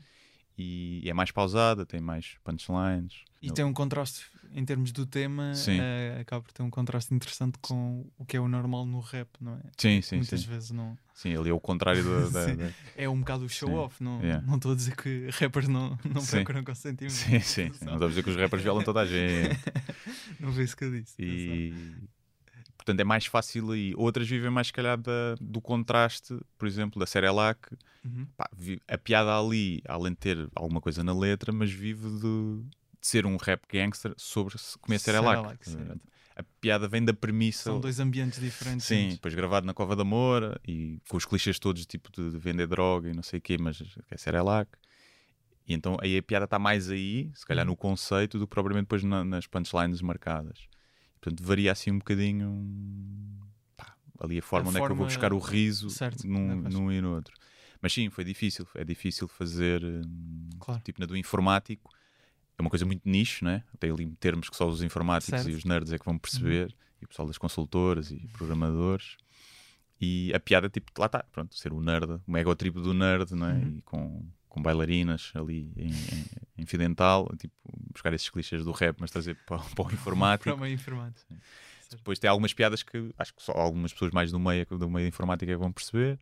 [0.62, 3.24] E, é mais pausada, tem mais punchlines.
[3.42, 7.58] E tem um contraste em termos do tema, eh, acaba por ter um contraste interessante
[7.62, 9.62] com o que é o normal no rap, não é?
[9.78, 10.48] Sim, sim, Muitas sim.
[10.50, 10.98] vezes não.
[11.14, 12.54] Sim, ali é o contrário da.
[12.56, 14.46] da- É um bocado o show-off, não Yeah.
[14.46, 16.38] não estou a dizer que rappers não, não Sim.
[16.38, 17.12] procuram consentimento.
[17.14, 17.72] Sim, sim.
[17.86, 19.58] Não estou a dizer que os rappers violam toda a gente.
[20.40, 21.16] não foi isso que eu disse.
[21.20, 21.74] E
[22.78, 23.94] portanto é mais fácil aí.
[23.96, 27.60] Outras vivem mais, se calhar, da- do contraste, por exemplo, da Cerelac.
[28.06, 28.26] Uhum.
[28.38, 28.50] Pá,
[28.88, 32.64] a piada ali, além de ter alguma coisa na letra, mas vive de,
[33.02, 35.38] de ser um rap gangster sobre se comer Cerelac.
[35.38, 36.02] Cerelac, certo.
[36.36, 37.64] A piada vem da premissa.
[37.64, 38.86] São dois ambientes diferentes.
[38.86, 42.38] Sim, depois gravado na Cova da Moura e com os clichês todos tipo de, de
[42.38, 44.70] vender droga e não sei o quê, mas é Cerelac.
[45.68, 47.72] E então aí a piada está mais aí, se calhar Uhum.
[47.72, 50.68] no conceito, do que propriamente depois na- nas punchlines marcadas.
[51.20, 52.66] Portanto, varia assim um bocadinho
[53.76, 56.26] pá, ali a forma A onde é que eu vou forma- buscar o riso certo,
[56.26, 57.34] num, num e no outro.
[57.82, 58.66] Mas sim, foi difícil.
[58.76, 60.82] É difícil fazer, hum, Claro.
[60.84, 61.92] tipo na do informático.
[62.60, 63.64] É uma coisa muito nicho, né?
[63.80, 65.46] Tem ali termos que só os informáticos Certo.
[65.46, 65.54] Uhum.
[65.54, 69.16] e os nerds é que vão perceber, e o pessoal das consultoras e programadores.
[70.02, 73.34] E a piada, tipo, lá está, pronto, ser o nerd, o mega tribo do nerd,
[73.34, 73.54] não é?
[73.54, 73.78] Uhum.
[73.78, 76.26] E com, com bailarinas ali em, em,
[76.58, 77.56] em fio dental, tipo,
[77.94, 80.50] buscar esses clichês do rap, mas trazer para, para o informático.
[80.50, 81.34] Para o meio informático.
[81.90, 85.06] Depois tem algumas piadas que acho que só algumas pessoas mais do meio, do meio
[85.06, 86.20] da informática é vão perceber.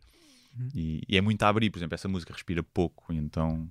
[0.56, 0.68] Uhum.
[0.72, 3.68] E, e é muito a abrir, por exemplo, essa música respira pouco, então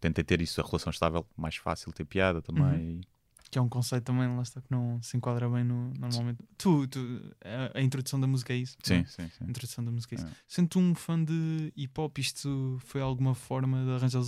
[0.00, 2.64] tentei ter isso, a relação estável, mais fácil ter piada também.
[2.96, 3.00] Uhum.
[3.50, 6.38] Que é um conceito também, lá está, que não se enquadra bem no, normalmente.
[6.58, 8.76] Tu, tu a, a introdução da música é isso?
[8.82, 9.04] Sim, é?
[9.06, 9.44] sim, sim.
[9.44, 10.26] A introdução da música é isso.
[10.26, 10.30] É.
[10.46, 14.22] Sendo um fã de hip hop, isto foi alguma forma de arranjar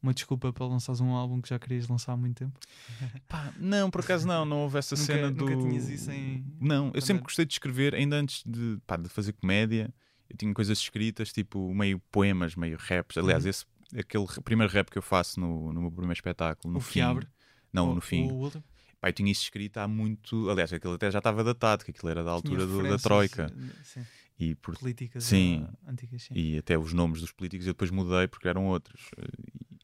[0.00, 2.56] uma desculpa para lançares um álbum que já querias lançar há muito tempo?
[3.28, 5.44] Pá, não, por acaso não, não houve essa Nunca- cena do.
[5.44, 9.08] nunca tinhas isso em- Não, eu sempre gostei de escrever, ainda antes de, pá, de
[9.08, 9.92] fazer comédia,
[10.30, 13.16] eu tinha coisas escritas, tipo meio poemas, meio raps.
[13.18, 13.50] Aliás, Uhum.
[13.50, 13.64] esse,
[13.96, 16.92] aquele primeiro rap que eu faço no, no meu primeiro espetáculo, no O fim.
[16.94, 17.26] Fiabre?
[17.72, 18.22] Não, O- no fim.
[18.30, 18.64] O último?
[19.00, 20.48] Pá, eu tinha isso escrito há muito.
[20.48, 23.46] Aliás, aquilo até já estava datado, que aquilo era da altura do- da Troika.
[23.50, 24.06] eh, Sim,
[24.38, 25.66] E, por- políticas Sim.
[25.68, 26.22] ah, antigas.
[26.22, 26.34] Sim.
[26.34, 29.10] e até os nomes dos políticos eu depois mudei porque eram outros.
[29.18, 29.76] E,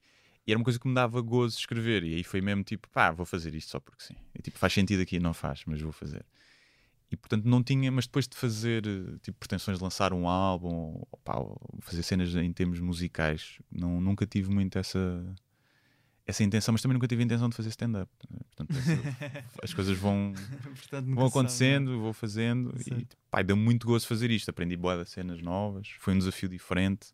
[0.46, 2.02] e era uma coisa que me dava gozo escrever.
[2.04, 4.14] E aí foi mesmo tipo, pá, vou fazer isto só porque sim.
[4.34, 6.24] E, tipo, faz sentido aqui, não faz, mas vou fazer.
[7.10, 11.02] E portanto não tinha, mas depois de fazer eh, tipo pretensões de lançar um álbum,
[11.80, 15.24] fazer cenas em termos musicais, não, nunca tive muito essa
[16.26, 18.12] essa intenção, mas também nunca tive a intenção de fazer stand-up.
[18.54, 20.34] Portanto, essa- as coisas vão,
[20.76, 23.16] Portanto, vão sabe, acontecendo, vou fazendo e Certo.
[23.30, 24.50] pá, deu muito gozo fazer isto.
[24.50, 27.10] Aprendi boa de cenas novas, foi um desafio diferente,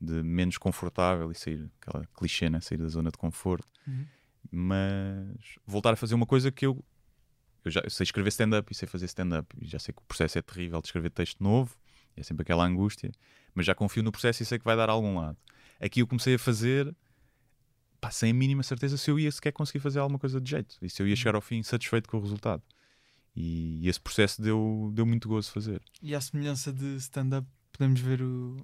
[0.00, 2.60] de menos confortável e sair, aquela clichê, né?
[2.60, 3.66] sair da zona de conforto.
[3.84, 4.06] Uhum.
[4.52, 6.84] Mas voltar a fazer uma coisa que eu,
[7.66, 10.04] eu já eu sei escrever stand-up e sei fazer stand-up, e já sei que o
[10.04, 11.76] processo é terrível de escrever texto novo,
[12.16, 13.10] é sempre aquela angústia,
[13.54, 15.36] mas já confio no processo e sei que vai dar a algum lado.
[15.80, 16.94] Aqui eu comecei a fazer.
[18.00, 20.76] Pá, sem a mínima certeza se eu ia sequer conseguir fazer alguma coisa de jeito
[20.82, 22.62] e se eu ia chegar ao fim satisfeito com o resultado.
[23.34, 25.82] E esse processo deu, deu muito gozo fazer.
[26.00, 28.56] E à semelhança de stand-up, podemos ver o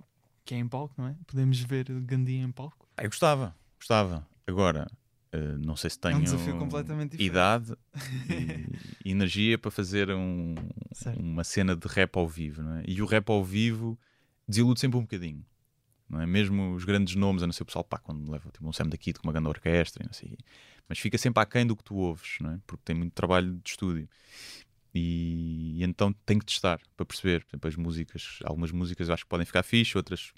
[0.45, 1.17] que é em palco, não é?
[1.27, 2.89] Podemos ver Gandhi em palco.
[2.97, 4.27] Ah, eu gostava, gostava.
[4.47, 4.87] Agora,
[5.33, 7.23] eh, não sei se tenho É um diferente.
[7.23, 7.75] idade
[9.05, 10.55] e, energia para fazer um-
[11.17, 12.63] uma cena de rap ao vivo.
[12.79, 12.85] É?
[12.87, 13.99] E o rap ao vivo
[14.47, 15.45] desilude sempre um bocadinho.
[16.21, 16.27] É?
[16.27, 18.89] Mesmo os grandes nomes, a não ser o pessoal, pá, quando leva tipo, um Sam
[18.89, 20.37] da Kid com uma grande orquestra não sei.
[20.89, 22.59] Mas fica sempre aquém do que tu ouves, é?
[22.67, 24.09] porque tem muito trabalho de estúdio.
[24.95, 27.45] E, e então tem que testar para perceber.
[27.45, 30.33] Por exemplo, as músicas, algumas músicas eu acho que podem ficar fixe, outras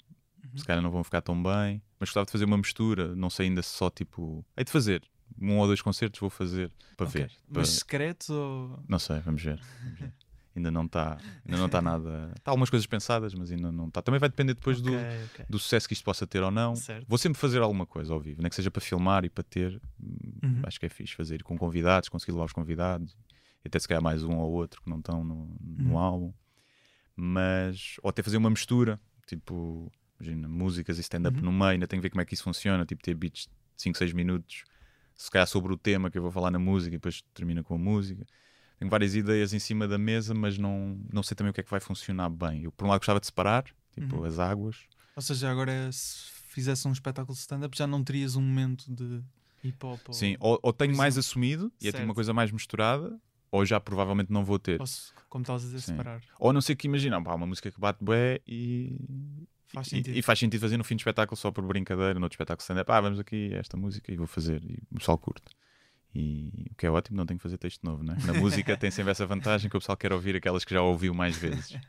[0.45, 0.59] Uhum.
[0.59, 1.81] se calhar não vão ficar tão bem.
[2.05, 4.45] Mas gostava de fazer uma mistura, não sei ainda se só tipo.
[4.55, 5.01] Hei de fazer.
[5.41, 7.21] Um ou dois concertos vou fazer para Ok.
[7.21, 7.29] ver.
[7.51, 8.79] para- Mas secretos ou.
[8.87, 9.59] Não sei, vamos ver.
[9.83, 10.13] vamos ver.
[10.55, 12.31] ainda não está ainda não está nada.
[12.37, 14.01] Está algumas coisas pensadas, mas ainda não está.
[14.03, 15.45] Também vai depender depois do, Ok, ok.
[15.49, 16.75] do sucesso que isto possa ter ou não.
[16.75, 17.05] Certo.
[17.07, 19.81] Vou sempre fazer alguma coisa ao vivo, nem que seja para filmar e para ter.
[20.43, 20.61] Uhum.
[20.63, 23.17] Acho que é fixe fazer com convidados, conseguir levar os convidados.
[23.63, 25.97] E até se calhar mais um ou outro que não estão no, no Uhum.
[25.97, 26.33] álbum.
[27.15, 31.45] Mas, ou até fazer uma mistura, tipo, imagina, músicas e stand-up Uhum.
[31.45, 33.41] no meio, ainda tenho que ver como é que isso funciona, tipo, ter beats
[33.75, 34.63] de 5, 6 minutos,
[35.15, 37.75] se calhar sobre o tema que eu vou falar na música e depois termina com
[37.75, 38.25] a música.
[38.77, 41.63] Tenho várias ideias em cima da mesa, mas não, não sei também o que é
[41.63, 42.63] que vai funcionar bem.
[42.63, 44.25] Eu, por um lado, gostava de separar, tipo, Uhum.
[44.25, 44.77] as águas.
[45.15, 49.21] Ou seja, agora se fizesse um espetáculo de stand-up já não terias um momento de
[49.63, 51.27] hip hop ou, Sim, ou, ou tenho mais exemplo.
[51.29, 52.05] assumido e é tipo Certo.
[52.05, 53.17] uma coisa mais misturada,
[53.51, 54.79] ou já provavelmente não vou ter.
[54.81, 54.87] ou
[55.29, 55.91] como estavas a dizer, Sim.
[55.93, 56.21] separar.
[56.37, 58.97] Ou a não ser que imagina, pá, uma música que bate bué e,
[59.75, 62.35] Faz e- e faz sentido fazer no fim do espetáculo só por brincadeira, no outro
[62.35, 65.45] espetáculo stand-up, ah, vamos aqui esta música e vou fazer, e o pessoal curte.
[66.13, 68.15] E o que é ótimo, não tenho que fazer texto novo, né?
[68.25, 71.13] Na música tem sempre essa vantagem que o pessoal quer ouvir aquelas que já ouviu
[71.13, 71.75] mais vezes.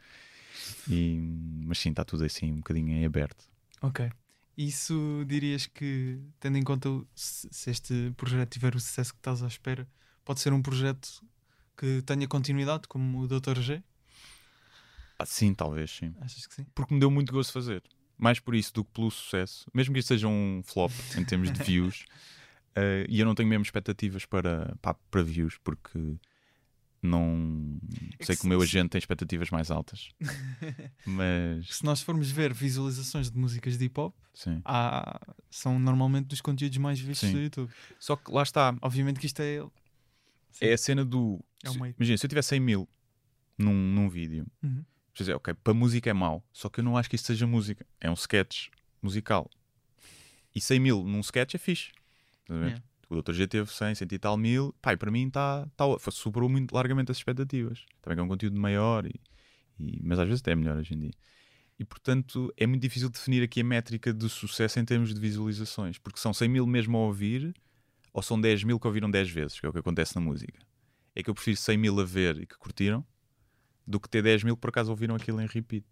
[0.88, 1.18] E,
[1.64, 3.44] mas sim, está tudo assim um bocadinho em aberto.
[3.82, 4.10] Ok.
[4.56, 9.46] Isso dirias que, tendo em conta se este projeto tiver o sucesso que estás à
[9.46, 9.86] espera,
[10.24, 11.22] pode ser um projeto
[11.76, 13.60] que tenha continuidade, como o Dr.
[13.60, 13.82] G?
[15.18, 16.14] Ah, sim, talvez, sim.
[16.20, 16.66] Achas que sim?
[16.74, 17.82] Porque me deu muito gosto fazer.
[18.18, 19.70] Mais por isso do que pelo sucesso.
[19.74, 22.04] Mesmo que isto seja um flop em termos de views.
[22.74, 25.98] eh, e eu não tenho mesmo expectativas para, pá, para views, porque
[27.02, 27.78] não
[28.18, 30.10] É sei que que o meu agente tem expectativas mais altas.
[31.06, 34.60] Mas Se nós formos ver visualizações de músicas de hip hop, sim.
[34.64, 37.34] há- são normalmente dos conteúdos mais vistos Sim.
[37.34, 37.70] do YouTube.
[38.00, 38.76] Só que lá está.
[38.82, 39.64] Obviamente que isto é.
[40.60, 41.38] É a cena do.
[41.64, 41.94] É meio.
[41.98, 42.88] imagina, se eu tiver 100 mil
[43.58, 44.84] num, num vídeo, Uhum.
[45.22, 47.86] Dizer, ok, para música é mau, só que eu não acho que isso seja música.
[48.00, 48.68] É um sketch
[49.02, 49.50] musical.
[50.54, 51.90] E 100 mil num sketch é fixe.
[52.50, 52.82] Yeah.
[53.08, 53.32] O Dr.
[53.32, 54.74] G teve 100, 100 e tal mil.
[54.82, 55.66] Pai, para mim está.
[55.76, 57.84] Tá, superou muito largamente as expectativas.
[58.02, 59.14] Também que é um conteúdo maior, e,
[59.78, 61.12] e- mas às vezes até é melhor hoje em dia.
[61.78, 65.98] E portanto é muito difícil definir aqui a métrica de sucesso em termos de visualizações,
[65.98, 67.54] porque são 100 mil mesmo a ouvir,
[68.12, 70.58] ou são 10 mil que ouviram 10 vezes, que é o que acontece na música.
[71.14, 73.04] É que eu prefiro 100 mil a ver e que curtiram,
[73.86, 75.86] do que ter 10 mil por acaso ouviram aquilo em repeat.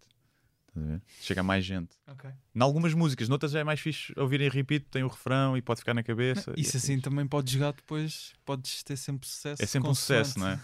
[1.21, 1.95] Chega a mais gente.
[2.05, 2.29] Ok.
[2.53, 5.79] Em algumas músicas, noutras é mais fixe ouvir em repeat, tem o refrão e pode
[5.79, 6.53] ficar na cabeça.
[6.57, 9.63] Isso é assim também podes jogar depois, podes ter sempre sucesso.
[9.63, 10.59] É sempre um sucesso, não é?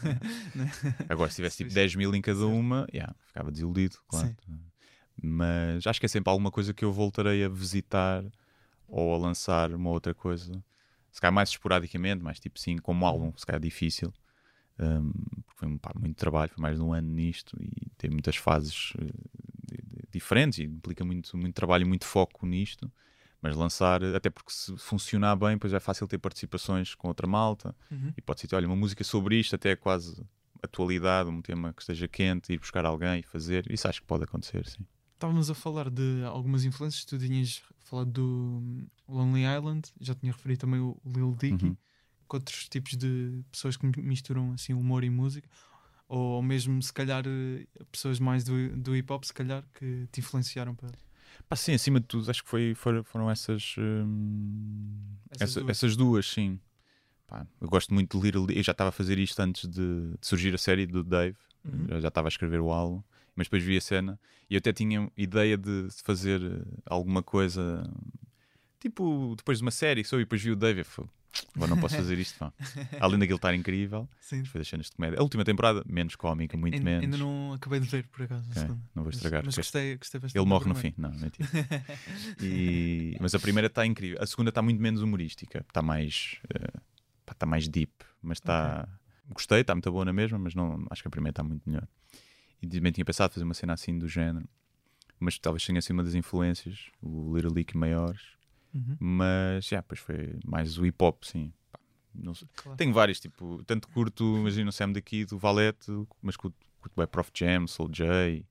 [1.08, 1.76] Agora, se tivesse tipo Sim.
[1.76, 4.28] 10 mil em cada uma, yeah, ficava desiludido, claro.
[4.28, 4.60] Sim.
[5.24, 8.24] Mas acho que é sempre alguma coisa que eu voltarei a visitar
[8.88, 10.62] ou a lançar uma outra coisa
[11.12, 14.14] se calhar mais esporadicamente, mais tipo sim, como álbum, se calhar difícil.
[14.82, 15.12] Um,
[15.46, 18.94] porque foi pá, muito trabalho, foi mais de um ano nisto e tem muitas fases
[18.98, 19.12] de,
[20.12, 22.92] diferentes e implica muito, muito trabalho e muito foco nisto.
[23.42, 27.76] Mas lançar, até porque se funcionar bem, depois é fácil ter participações com outra malta
[27.92, 28.14] Uhum.
[28.16, 30.24] e pode ser, olha, uma música sobre isto, até é quase
[30.62, 33.66] atualidade, um tema que esteja quente, ir buscar alguém e fazer.
[33.72, 34.86] Isso acho que pode acontecer, sim.
[35.16, 37.06] Estávamos a falar de algumas influências.
[37.06, 38.24] Tu tinhas falado do
[38.62, 41.78] hum, Lonely Island, já tinha referido também o Lil Dicky, Uhum.
[42.32, 45.50] Com outros tipos de pessoas que misturam assim humor e música,
[46.08, 50.22] ou mesmo se calhar eh, pessoas mais do, do hip hop, se calhar, que te
[50.22, 50.90] influenciaram para
[51.50, 54.98] Pá, sim, acima de tudo, acho que foi, foram, essas, hum,
[55.30, 55.72] Essas essa- duas.
[55.78, 56.58] essas duas, sim.
[57.28, 58.46] Pá, eu gosto muito de Little.
[58.56, 61.86] Eu já estava a fazer isto antes de, de surgir a série do Dave, Uhum.
[61.90, 63.04] eu já estava a escrever o álbum,
[63.36, 64.18] mas depois vi a cena
[64.50, 67.84] e eu até tinha ideia de fazer eh, alguma coisa
[68.80, 71.10] tipo depois de uma série, só e depois vi o Dave falei,
[71.56, 72.38] agora não posso fazer isto.
[72.40, 72.54] Pá.
[73.00, 74.44] Além daquilo estar incrível, Sim.
[74.46, 75.20] foi das cenas de comédia.
[75.20, 77.04] A última temporada, menos cómica, muito Ainda- menos.
[77.04, 78.44] Ainda não acabei de ver, por acaso.
[78.46, 78.82] a Ok, segunda.
[78.96, 79.44] não vou Mas- estragar.
[79.46, 80.42] Mas, porque gostei, gostei bastante.
[80.42, 81.48] ele morre no fim, não, mentira.
[82.42, 84.18] E- Mas a primeira está incrível.
[84.22, 85.60] A segunda está muito menos humorística.
[85.68, 86.38] Está mais.
[87.26, 87.92] pá, está mais deep.
[88.22, 88.88] Mas está.
[89.30, 91.88] Gostei, está muito boa na mesma, mas não, acho que a primeira está muito melhor.
[92.62, 94.48] E também tinha pensado fazer uma cena assim do género.
[95.20, 98.22] Mas talvez tenha sido uma das influências, o Little League maiores.
[98.74, 101.52] Uhum, Mas, já, pois foi mais o hip hop, sim.
[102.56, 102.78] Claro.
[102.78, 107.08] Tenho vários, tipo, tanto curto, imagina o Sam daqui, do Valete, mas curto, curto bem
[107.08, 108.46] Prof Jam, Soul J.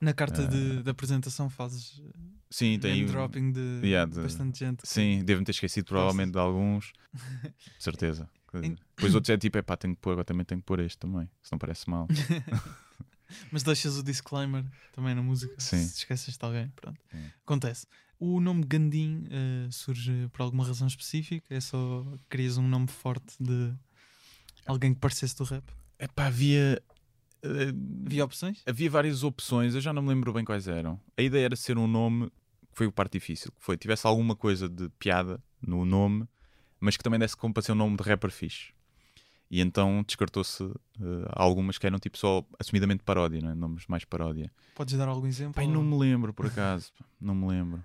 [0.00, 0.46] Na carta Ah.
[0.46, 2.02] de, de apresentação fazes
[2.50, 2.96] Sim, tem.
[2.96, 4.82] name dropping de, Yeah, de- bastante gente.
[4.82, 6.92] que- Sim, devo ter esquecido provavelmente de alguns.
[7.78, 8.28] De certeza.
[8.54, 10.78] Em- Depois outros é tipo, é pá, tenho que pôr, agora também tenho que pôr
[10.80, 12.06] este também, se não parece mal.
[13.50, 15.54] Mas deixas o disclaimer também na música.
[15.58, 15.78] Sim.
[15.82, 17.00] Se esqueces de alguém, pronto.
[17.10, 17.24] Sim.
[17.44, 17.86] Acontece.
[18.18, 21.54] O nome Gandim eh, surge por alguma razão específica?
[21.54, 23.72] É só querias um nome forte de
[24.66, 25.64] alguém que parecesse do rap?
[25.98, 26.82] É pá, havia.
[27.42, 27.72] eh,
[28.06, 28.62] Havia opções?
[28.66, 31.00] havia várias opções, eu já não me lembro bem quais eram.
[31.16, 32.26] A ideia era ser um nome
[32.70, 36.26] que foi o parte difícil, que foi tivesse alguma coisa de piada no nome,
[36.80, 38.72] mas que também desse como para ser um nome de rapper fixe.
[39.50, 43.54] E então descartou-se eh, algumas que eram tipo só assumidamente paródia, não é?
[43.54, 44.50] nomes mais paródia.
[44.74, 45.54] Podes dar algum exemplo?
[45.54, 47.84] Pai, não me lembro por acaso, não me lembro.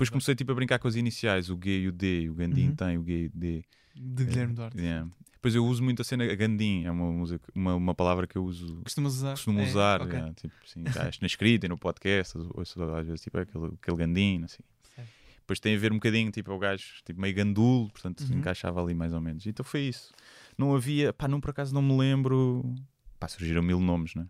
[0.00, 2.68] Depois comecei tipo, a brincar com as iniciais, o G e o D, o Gandim
[2.68, 2.74] Uhum.
[2.74, 3.64] tem o G e o D.
[3.94, 4.78] De Guilherme Duarte.
[4.80, 5.06] Yeah.
[5.32, 8.42] Depois eu uso muito a cena Gandim, é uma, música, uma, uma palavra que eu
[8.42, 9.32] uso, Costumas usar?
[9.32, 10.14] costumo É, usar, ok.
[10.14, 10.84] yeah, tipo, assim,
[11.20, 14.62] na escrita e no podcast, ouço às vezes tipo, aquele, aquele Gandim, assim.
[14.96, 15.10] Certo.
[15.40, 18.38] Depois tem a ver um bocadinho, tipo, é o gajo tipo, meio gandulo, portanto Uhum.
[18.38, 19.46] encaixava ali mais ou menos.
[19.46, 20.12] Então foi isso.
[20.56, 22.74] Não havia, pá, não por acaso não me lembro.
[23.18, 24.26] Pá, surgiram mil nomes, né?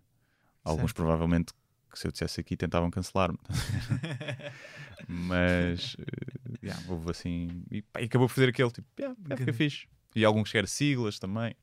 [0.65, 0.95] Alguns Certo.
[0.97, 1.53] provavelmente
[1.91, 3.37] que se eu dissesse aqui tentavam cancelar-me.
[5.07, 7.63] Mas eh, yeah, houve assim.
[7.71, 9.57] E, pá, e acabou por fazer aquele tipo, yeah, yeah, fica Gandim.
[9.57, 9.87] fixe.
[10.15, 11.55] E alguns que eram siglas também.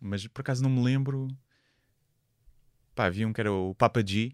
[0.00, 1.28] Mas por acaso não me lembro.
[2.94, 4.32] Pá, havia um que era o Papa G.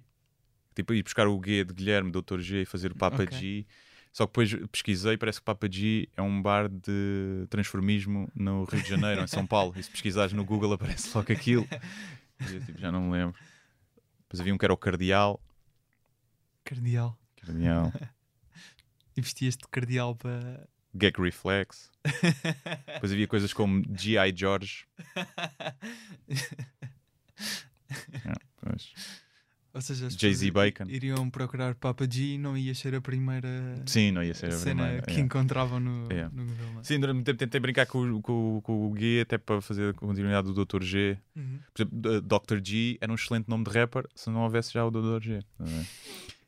[0.75, 2.39] Tipo, ir buscar o G de Guilherme, Dr.
[2.41, 3.39] G, e fazer o Papa Ok.
[3.39, 3.67] G.
[4.13, 8.65] Só que depois pesquisei parece que o Papa G é um bar de transformismo no
[8.65, 9.75] Rio de Janeiro, em São Paulo.
[9.77, 11.67] E se pesquisares no Google aparece logo aquilo.
[12.39, 13.35] E eu, tipo, já não me lembro.
[14.37, 15.41] Depois havia um que era o Cardeal.
[16.65, 17.19] Cardeal.
[17.37, 17.93] Cardeal.
[19.19, 20.69] E vestias-te de cardeal para.
[20.95, 21.91] Gag Reflex.
[22.93, 24.31] Depois havia coisas como G.I.
[24.37, 24.87] George.
[27.89, 28.93] Yeah, pois.
[29.77, 30.85] Ou seja, Jay-Z Bacon.
[30.89, 33.49] iriam procurar Papa G e não ia ser a primeira
[33.87, 35.03] Sim, não ia ser a cena primeira.
[35.03, 35.25] que yeah.
[35.27, 36.35] encontravam no, Yeah.
[36.35, 36.81] no Google.
[36.81, 36.83] é?
[36.83, 39.61] Sim, durante muito tempo tentei brincar com, o- com, o- com o G até para
[39.61, 40.83] fazer a continuidade do Dr.
[40.83, 41.19] G.
[41.37, 41.59] Uhum.
[41.75, 42.59] Por exemplo, Dr.
[42.65, 45.23] G era um excelente nome de rapper se não houvesse já o Dr.
[45.23, 45.43] G.
[45.59, 45.87] A ver?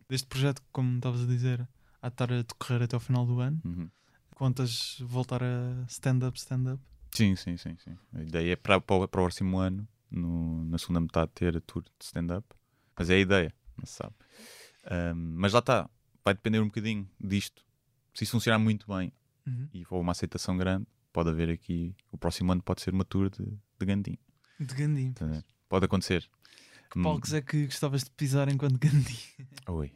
[0.09, 1.69] Deste projeto, como estavas a dizer,
[2.01, 3.61] há de estar a decorrer até ao final do ano.
[3.65, 3.91] Uhum.
[4.35, 6.81] Contas voltar a stand-up, stand-up?
[7.15, 7.97] Sim, sim, sim, sim.
[8.15, 11.57] A ideia é para, para, o- para o próximo ano, no- na segunda metade, ter
[11.57, 12.47] a tour de stand-up.
[12.99, 14.15] Mas é a ideia, não se sabe.
[14.91, 15.89] Ahm, mas lá está,
[16.25, 17.65] vai depender um bocadinho disto.
[18.15, 19.13] Se isso funcionar muito bem
[19.47, 19.69] Uhum.
[19.73, 21.95] e for uma aceitação grande, pode haver aqui.
[22.13, 23.45] O próximo ano pode ser uma tour de,
[23.79, 24.19] de Gandim.
[24.61, 25.15] De Gandim.
[25.19, 25.45] ver?
[25.69, 26.29] Pode acontecer.
[26.91, 29.17] Que palcos é que gostavas de pisar enquanto Gandim?
[29.69, 29.93] Oi.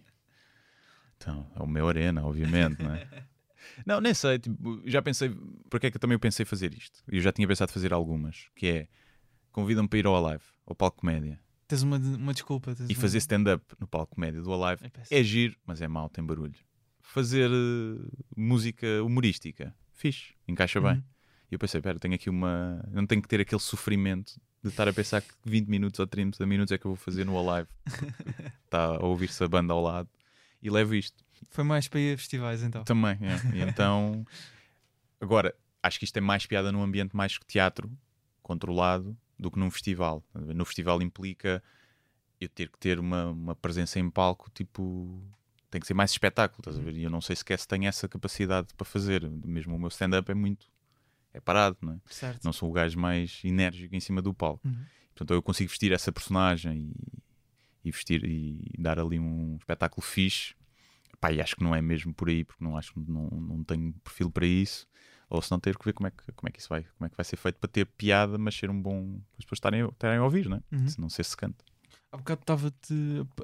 [1.17, 3.07] Então, é o meu arena, obviamente, não é?
[3.87, 4.39] Não, nem sei.
[4.41, 5.31] tipo, já pensei.
[5.71, 7.03] Porque é que eu também pensei fazer isto?
[7.07, 8.49] Eu já tinha pensado fazer algumas.
[8.57, 8.89] Que é
[9.53, 11.41] convidam-me para ir ao Alive, ao palco comédia,
[11.73, 12.75] Tens uma, uma desculpa.
[12.75, 14.93] Tens e uma- fazer stand-up no palco comédia do Alive.
[15.11, 15.21] É.
[15.21, 16.53] É giro, mas é mau, tem barulho.
[17.01, 20.97] Fazer eh, música humorística, fixe, encaixa bem.
[20.97, 21.03] Uhum.
[21.51, 22.87] E eu pensei, pera, tenho aqui uma.
[22.91, 26.45] Não tenho que ter aquele sofrimento de estar a pensar que 20 minutos ou 30
[26.45, 27.71] minutos é que eu vou fazer no Alive.
[28.67, 30.11] Está a ouvir-se a banda ao lado.
[30.63, 31.25] E levo isto.
[31.49, 32.85] Foi mais para ir a festivais então.
[32.85, 33.57] Também, é.
[33.57, 34.27] E então.
[35.19, 37.91] Agora, acho que isto é mais piada num ambiente mais teatro
[38.43, 40.25] controlado do que num festival.
[40.35, 41.63] No festival implica
[42.41, 45.23] eu ter que ter uma, uma presença em palco, tipo,
[45.71, 46.95] tem que ser mais espetáculo, estás a ver?
[46.97, 49.29] E eu não sei sequer se tenho essa capacidade para fazer.
[49.45, 50.67] Mesmo o meu stand-up é muito.
[51.33, 52.01] é parado, não é?
[52.07, 52.45] Certo.
[52.45, 54.67] Não sou o gajo mais enérgico em cima do palco.
[54.67, 54.85] Uhum.
[55.09, 56.93] Portanto, eu consigo vestir essa personagem
[57.85, 60.55] e, e vestir e dar ali um espetáculo fixe.
[61.21, 63.65] Pá, e acho que não é mesmo por aí, porque não acho que não, não
[63.65, 64.87] tenho perfil para isso.
[65.33, 67.07] Ou se não ter que ver como é que, como é que isso vai, como
[67.07, 69.19] é que vai ser feito para ter piada, mas ser um bom.
[69.39, 70.63] as pessoas estarem, estarem a ouvir, né?
[70.71, 70.87] Uhum.
[70.87, 71.65] Se não ser secante.
[72.13, 72.95] Há bocado estava-te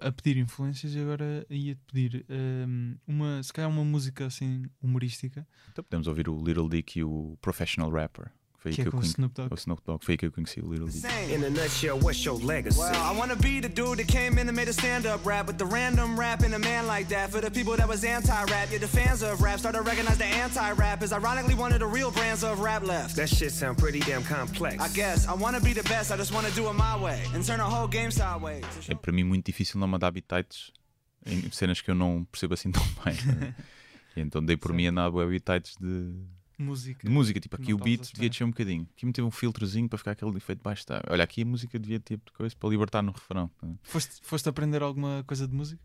[0.03, 5.47] a pedir influências e agora ia-te pedir um, uma, se calhar uma música assim humorística
[5.73, 8.31] Então podemos ouvir o Little Dick e o Professional Rapper.
[8.59, 9.15] Foi aí que é que eu com o conheci.
[9.15, 9.53] Snoop Dogg.
[9.53, 10.05] O Snoop Dogg.
[10.05, 11.07] Foi aí que eu conheci o Little Dick.
[11.33, 12.79] In a nutshell, what's your legacy?
[12.79, 15.59] Well, I wanna be the dude that came in and made a stand-up rap with
[15.59, 17.31] the random rap and a man like that.
[17.31, 20.27] For the people that was anti-rap, yeah, the fans of rap started to recognize the
[20.27, 23.15] anti-rap is ironically one of the real brands of rap left.
[23.15, 24.83] That shit sound pretty damn complex.
[24.83, 27.45] I guess I wanna be the best, I just wanna do it my way and
[27.45, 28.65] turn the whole game sideways.
[28.89, 30.73] É para mim muito difícil não mandar habitats
[31.25, 33.15] em cenas que eu não percebo assim tão bem.
[34.17, 36.13] e então dei por mim a andar habitats de,
[36.59, 37.07] música.
[37.07, 37.41] de música.
[37.41, 38.89] Tipo, aqui não o beat devia descer um bocadinho.
[38.97, 40.85] Aqui meter um filtrozinho para ficar aquele efeito baixo.
[40.87, 41.03] Tá?
[41.09, 43.49] Olha, aqui a música devia ter coisa para libertar no refrão.
[43.59, 43.67] tá?
[43.83, 45.81] Foste, foste aprender alguma coisa de música?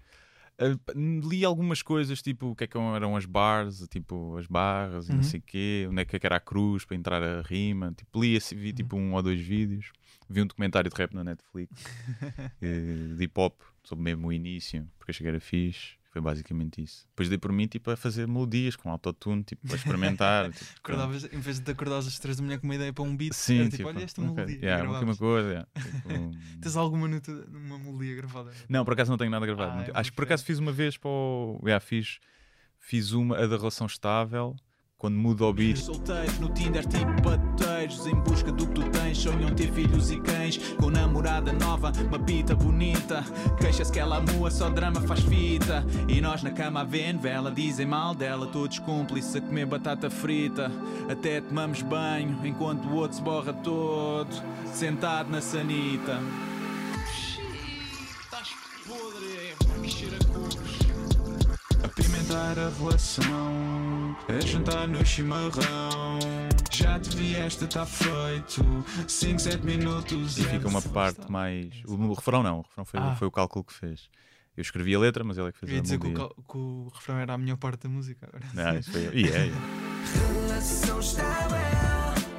[0.55, 5.07] Uh, li algumas coisas, tipo o que é que eram as bars, tipo as barras
[5.07, 5.17] e Uhum.
[5.17, 7.91] não sei o quê, onde é que era a cruz para entrar a rima.
[7.97, 9.91] Tipo, li, vi tipo um ou dois vídeos,
[10.29, 11.71] vi um documentário de rap na Netflix,
[12.62, 15.95] eh, de hip hop, sobre mesmo o início, porque achei que era fixe.
[16.13, 17.08] Foi basicamente isso.
[17.10, 20.52] Depois dei por mim tipo, a fazer melodias com autotune, tipo, para experimentar.
[20.54, 23.17] tipo, Acordavas, em vez de acordares às três da manhã com uma ideia para um
[23.17, 24.60] beat, Sim, era tipo, tipo, olha esta ok, melodia.
[24.60, 28.52] yeah, uma coisa, yeah, tipo, Tens alguma nota, uma melodia gravada?
[28.69, 29.82] Não, por acaso não tenho nada gravado.
[29.82, 31.60] Ah, é Acho que por acaso fiz uma vez para o.
[31.63, 32.19] Yeah, fiz,
[32.78, 34.56] fiz uma, a da relação estável,
[35.03, 35.75] quando mudo ao beat.
[35.79, 39.17] Solteiros no Tinder tipo bateiros Em busca do que tu tens.
[39.17, 43.21] Sonham ter filhos e cães Com namorada nova, uma pita bonita.
[43.59, 45.85] Queixa-se que ela mua, só drama faz fita.
[46.07, 50.09] E nós na cama a ver vela Dizem mal dela, todos cúmplices A comer batata
[50.09, 50.71] frita.
[51.09, 54.29] Até tomamos banho Enquanto o outro se borra todo
[54.71, 56.21] Sentado na sanita.
[58.23, 58.55] Estás
[58.87, 60.22] podre, a
[62.34, 66.19] Apimentar a relação, é jantar no chimarrão.
[66.72, 68.63] Já te vieste, tá feito.
[69.08, 70.38] 5, 7 minutos.
[70.39, 71.69] E fica uma parte mais.
[71.86, 73.15] O, o refrão não, o refrão foi, Ah.
[73.15, 74.10] foi o cálculo que fez.
[74.58, 76.30] Eu escrevi a letra, mas ele é que fez Eu ia a dizer que o,
[76.43, 78.28] que o refrão era a melhor parte da música.
[78.28, 78.43] Agora.
[78.74, 79.10] Não, isso foi.
[79.13, 79.52] E é, é.
[80.48, 81.58] Relação estável,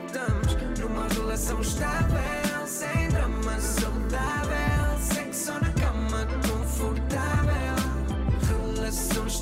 [0.07, 4.44] estamos numa relação estável, sem drama saudável,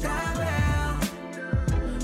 [0.02, 0.98] estável,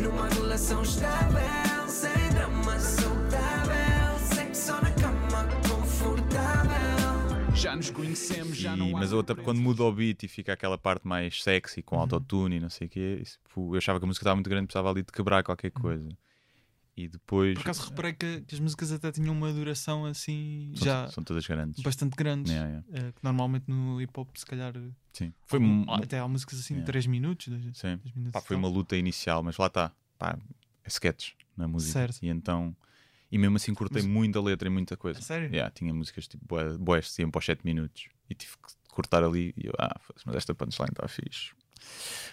[0.00, 7.56] numa relação estável, sem drama saudável, sexo na cama confortável.
[7.56, 10.52] Já nos conhecemos, já E- não há mas outra, quando muda o beat e fica
[10.52, 11.84] aquela parte mais sexy Uhum.
[11.86, 14.36] com autotune e não sei o quê, isso, pô, eu achava que a música estava
[14.36, 16.08] muito grande, precisava ali de quebrar qualquer coisa.
[17.00, 17.54] E depois.
[17.54, 21.22] Por acaso reparei que, que as músicas até tinham uma duração assim são, já são
[21.22, 21.80] todas grandes.
[21.80, 22.50] bastante grandes.
[22.50, 23.08] Yeah, yeah.
[23.08, 24.72] eh, que normalmente no hip hop, se calhar,
[25.12, 25.32] Sim.
[25.46, 26.92] Foi, mu- até há músicas assim de Yeah.
[26.92, 27.46] 3 minutos.
[27.74, 28.00] sim.
[28.16, 28.64] minutos Pá, foi tal.
[28.64, 29.92] uma luta inicial, mas lá está.
[30.20, 31.92] É sketch na música.
[31.92, 32.18] Certo.
[32.22, 32.74] E então.
[33.30, 35.20] E mesmo assim cortei Mas- muita letra e muita coisa.
[35.20, 35.50] A sério?
[35.52, 36.44] Yeah, tinha músicas tipo
[36.78, 40.34] boas iam para os 7 minutos e tive que cortar ali e eu, ah, mas
[40.34, 41.52] esta punchline está fixe.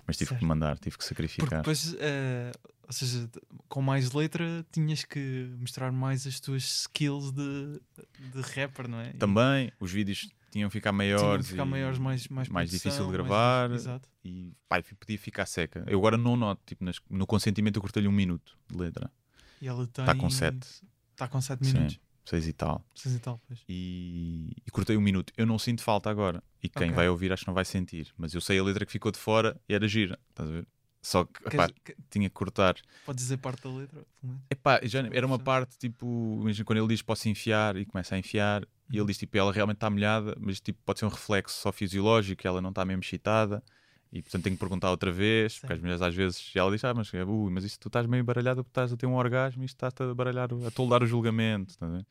[0.08, 0.40] Mas tive Certo.
[0.40, 1.60] que mandar, tive que Porque sacrificar.
[1.60, 2.52] depois, eh,
[2.86, 3.30] ou seja,
[3.68, 7.82] com mais letra, tinhas que mostrar mais as tuas skills de,
[8.32, 9.14] de rapper, não é?
[9.14, 13.06] Também os vídeos tinham que ficar maiores, de ficar maiores, mais, mais, mais produção, difícil
[13.12, 13.72] de mais gravar.
[13.72, 14.10] Exato.
[14.24, 15.84] e pá, podia ficar seca.
[15.88, 19.12] Eu agora não noto, tipo, nas- no consentimento eu cortei-lhe um minuto de letra.
[19.62, 20.04] E ela tem.
[20.04, 20.68] Está com 7,
[21.12, 21.74] Está com 7 Sim.
[21.74, 22.00] minutos.
[22.26, 22.84] 6 e tal.
[22.96, 23.60] Seis e tal, pois.
[23.70, 25.32] E, e cortei um minuto.
[25.38, 26.42] Eu não sinto falta agora.
[26.62, 26.96] E quem Ok.
[26.96, 28.12] vai ouvir acho que não vai sentir.
[28.18, 30.18] Mas eu sei a letra que ficou de fora e era gira.
[30.32, 30.68] Estás a ver?
[31.06, 32.76] Só que epá, Queres- tinha que cortar.
[33.06, 34.00] Podes dizer parte da letra?
[34.20, 34.42] pelo menos?
[34.50, 38.18] Epá, já, era uma parte tipo, imagina quando ele diz posso enfiar e começa a
[38.18, 39.02] enfiar, e Uhum.
[39.02, 42.48] ele diz tipo, ela realmente está molhada, mas tipo, pode ser um reflexo só fisiológico,
[42.48, 43.64] ela não está mesmo excitada,
[44.12, 46.94] e portanto tenho que perguntar outra vez, porque as mulheres às vezes ela diz, ah,
[46.94, 49.66] mas, ui, mas isto tu estás meio baralhada porque estás a ter um orgasmo e
[49.68, 52.06] isto estás a baralhar, o- a toldar o julgamento, estás a ver?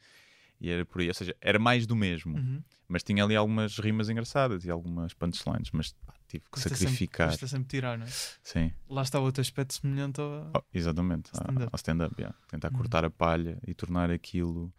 [0.65, 2.63] E era por aí, ou seja, era mais do mesmo, Uhum.
[2.89, 7.29] mas tinha ali algumas rimas engraçadas e algumas punchlines, mas pá, tive que Custa sacrificar.
[7.31, 8.11] Sempre, custa sempre tirar, não é?
[8.43, 8.73] Sim.
[8.89, 10.51] Lá está outro aspecto semelhante ao.
[10.57, 12.35] Oh, exatamente, ao stand-up, yeah.
[12.49, 12.79] tentar Uhum.
[12.79, 14.73] cortar a palha e tornar aquilo.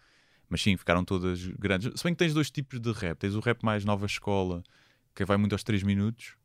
[0.50, 1.92] Mas sim, ficaram todas grandes.
[2.00, 4.64] Se bem que tens dois tipos de rap: tens o rap mais nova escola,
[5.14, 6.36] que vai muito aos 3 minutos,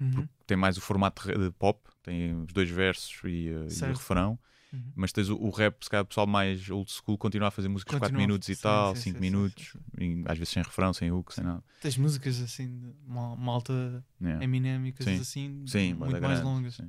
[0.00, 0.28] Uhum.
[0.46, 4.38] tem mais o formato de pop, tem os dois versos e, uh, e o refrão.
[4.74, 4.92] Uhum.
[4.96, 7.68] Mas tens o, o rap, se calhar o pessoal mais old school continua a fazer
[7.68, 8.26] músicas de 4 Continua.
[8.26, 11.32] minutos e Sim, tal, sim, 5 sim, minutos, e às vezes sem refrão, sem hook,
[11.32, 11.62] sem nada.
[11.80, 14.44] Tens músicas assim, malta Yeah.
[14.44, 15.20] Eminem e coisas Sim.
[15.22, 16.80] assim, Sim, muito mais grande, longas.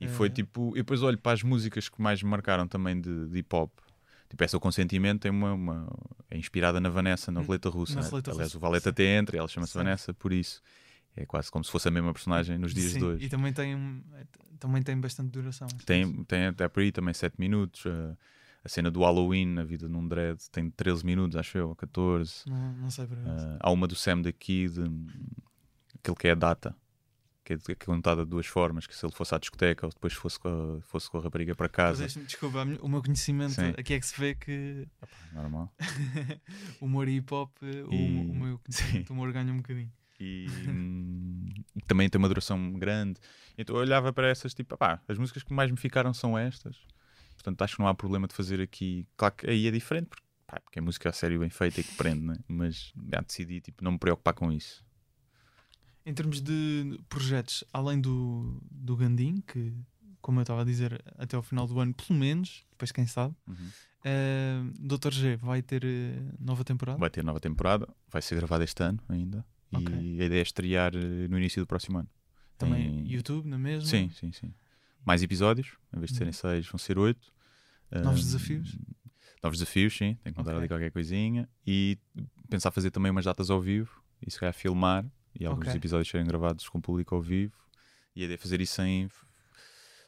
[0.00, 3.00] E foi Eh, tipo, e depois olho para as músicas que mais me marcaram também
[3.00, 3.70] de, de hip hop.
[4.28, 5.88] Tipo, essa o consentimento tem uma, uma-
[6.30, 7.94] é inspirada na Vanessa, na Hum, Roleta Russa.
[7.96, 8.22] na né?
[8.26, 8.90] Aliás, o Valete sim.
[8.90, 9.74] até entra, ela chama-se.
[9.74, 10.60] Vanessa por isso.
[11.16, 13.24] É quase como se fosse a mesma personagem nos dias sim, de hoje.
[13.26, 14.04] E também tem,
[14.58, 15.68] também tem bastante duração.
[15.86, 17.84] Tem, tem até por aí também 7 minutos.
[17.84, 18.16] uh,
[18.64, 22.44] a cena do Halloween, a vida num dread, tem 13 minutos, acho eu, ou 14.
[22.46, 23.18] Não, não sei por.
[23.18, 25.06] Uh, há uma do Sam da Kid, hum,
[25.98, 26.74] aquele que é a data,
[27.44, 29.92] que é, que é contada de duas formas: que se ele fosse à discoteca ou
[29.92, 32.06] depois fosse com a, fosse com a rapariga para casa.
[32.06, 33.74] Desculpa, a o meu conhecimento Sim.
[33.76, 34.88] aqui é que se vê que
[35.30, 35.70] Normal.
[36.80, 39.92] humor e hip hop, o, E- o meu conhecimento, o humor ganha um bocadinho.
[40.20, 43.20] E, hum, e também tem uma duração grande.
[43.58, 46.76] Então eu olhava para essas, tipo, pá, as músicas que mais me ficaram são estas.
[47.34, 49.06] Portanto, acho que não há problema de fazer aqui.
[49.16, 51.84] Claro que aí é diferente, porque, pá, porque é música a sério bem feita e
[51.84, 52.36] que prende, né?
[52.48, 54.84] mas já decidi tipo, não me preocupar com isso.
[56.06, 59.72] Em termos de projetos, além do, do Gandim, que,
[60.20, 63.34] como eu estava a dizer, até ao final do ano, pelo menos, depois quem sabe,
[63.48, 63.70] Uhum.
[64.04, 65.12] eh, Dr.
[65.12, 66.98] G vai ter eh, nova temporada?
[66.98, 69.44] Vai ter nova temporada, vai ser gravada este ano ainda.
[69.76, 69.94] Ok.
[69.94, 72.08] E a ideia é estrear eh, no início do próximo ano.
[72.58, 73.88] Também Em- YouTube, na mesma?
[73.88, 74.52] Sim, sim, sim.
[75.04, 76.32] Mais episódios, em vez de serem Uhum.
[76.32, 77.32] seis, vão ser oito.
[77.92, 78.78] Novos Hum, desafios?
[79.42, 80.14] Novos desafios, sim.
[80.22, 80.58] Tenho que contar Ok.
[80.60, 81.48] ali qualquer coisinha.
[81.66, 81.98] E
[82.48, 85.04] pensar fazer também umas datas ao vivo e se calhar filmar
[85.38, 85.76] e alguns Ok.
[85.76, 87.54] episódios serem gravados com público ao vivo.
[88.16, 89.04] E a ideia é fazer isso em.
[89.04, 89.10] Ou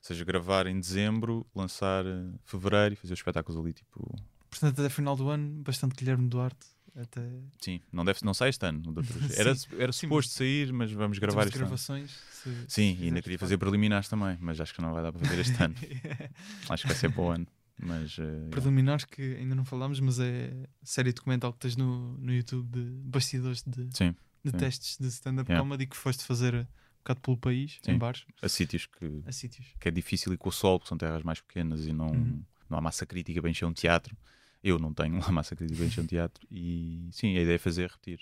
[0.01, 4.15] seja, gravar em dezembro, lançar em fevereiro e fazer os espetáculos ali, tipo.
[4.49, 6.67] Portanto, até final do ano, bastante Guilherme Duarte.
[6.97, 7.21] Até
[7.61, 8.83] Sim, não, deve, não sai este ano.
[9.37, 11.65] Era, era Sim, suposto sair, mas vamos gravar este ano.
[11.65, 12.11] gravações.
[12.31, 15.21] se- Sim, e ainda queria fazer preliminares também, mas acho que não vai dar para
[15.27, 15.75] fazer este ano.
[16.71, 17.47] acho que vai ser para o ano.
[17.79, 18.17] Mas.
[18.19, 22.67] eh, Preliminares que ainda não falámos, mas é série documental que tens no, no YouTube
[22.71, 24.57] de bastidores de, Sim, de sim.
[24.57, 25.63] testes de stand-up Yeah.
[25.63, 26.67] comedy que foste fazer um
[27.01, 27.99] bocado pelo país, em Sim.
[27.99, 29.67] bares, a sítios que, a sítios.
[29.79, 32.43] que é difícil ir com o sol, porque são terras mais pequenas e não, Uhum.
[32.71, 34.17] não há massa crítica para encher um teatro.
[34.63, 36.47] Eu não tenho lá massa crítica encher um teatro.
[36.51, 38.21] E sim, a ideia é fazer repetir.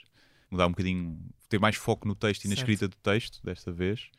[0.51, 1.19] Mudar um bocadinho,
[1.49, 2.61] ter mais foco no texto e na Certo.
[2.71, 4.11] escrita do texto, desta vez.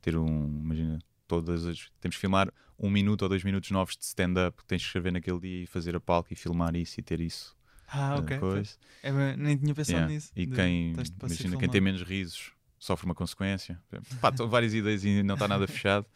[0.00, 1.90] Ter um, imagina, todas as.
[2.00, 5.12] Temos que filmar um minuto ou dois minutos novos de stand-up que tens que escrever
[5.12, 7.56] naquele dia e fazer a palco e filmar isso e ter isso.
[7.88, 8.38] Ah, eh, ok.
[8.38, 8.76] coisa.
[9.02, 10.12] É, nem tinha pensado Yeah.
[10.14, 10.32] nisso.
[10.36, 13.80] E de quem, imagina, quem tem menos risos sofre uma consequência.
[14.20, 16.06] Pá, tô- várias ideias e não está nada fechado.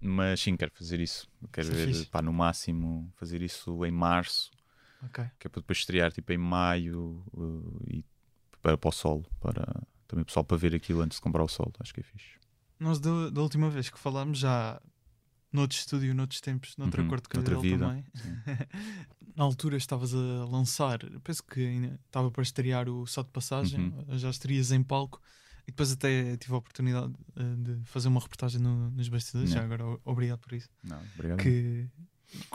[0.00, 1.28] Mas sim, quero fazer isso.
[1.52, 2.06] Quero Isso é ver, fixe.
[2.06, 4.50] pá, no máximo, fazer isso em março,
[5.02, 5.24] Ok.
[5.38, 8.04] que é para depois estrear tipo em maio uh, e
[8.60, 9.64] para, para o solo, para
[10.06, 11.72] também o pessoal para ver aquilo antes de comprar o solo.
[11.80, 12.38] Acho que é fixe.
[12.78, 14.80] Nós da, da última vez que falámos já
[15.52, 18.04] noutro estúdio, noutros tempos, noutra Uhum, cor de cabelo também.
[19.36, 23.80] Na altura estavas a lançar, penso que ainda estava para estrear o Só de Passagem,
[24.08, 24.18] Uhum.
[24.18, 25.20] já estarias em palco
[25.66, 29.50] e depois até tive a oportunidade eh, de fazer uma reportagem no- nos bastidores.
[29.50, 30.68] Já agora obrigado por isso.
[30.82, 31.38] Não, obrigado.
[31.38, 31.88] Que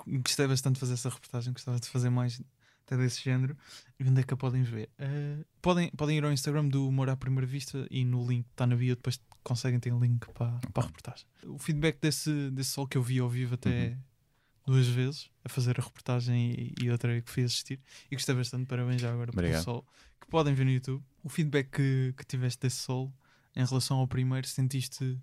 [0.06, 2.42] gostei bastante de fazer essa reportagem, gostava de fazer mais
[2.86, 3.58] até desse género.
[4.00, 4.90] E onde é que a podem ver?
[4.98, 8.52] Eh, podem, podem ir ao Instagram do Humor à Primeira Vista e no link que
[8.54, 11.26] está na bio depois conseguem ter link para, para a reportagem.
[11.46, 14.74] O feedback desse, desse sol que eu vi ao vivo até Uhum.
[14.74, 17.80] duas vezes a fazer a reportagem e, e outra que fui assistir
[18.12, 19.64] e gostei bastante, parabéns já agora pelo Obrigado.
[19.64, 19.86] sol
[20.20, 21.04] que podem ver no YouTube.
[21.24, 23.14] O feedback que, que tiveste desse sol
[23.56, 25.18] em relação ao primeiro, sentiste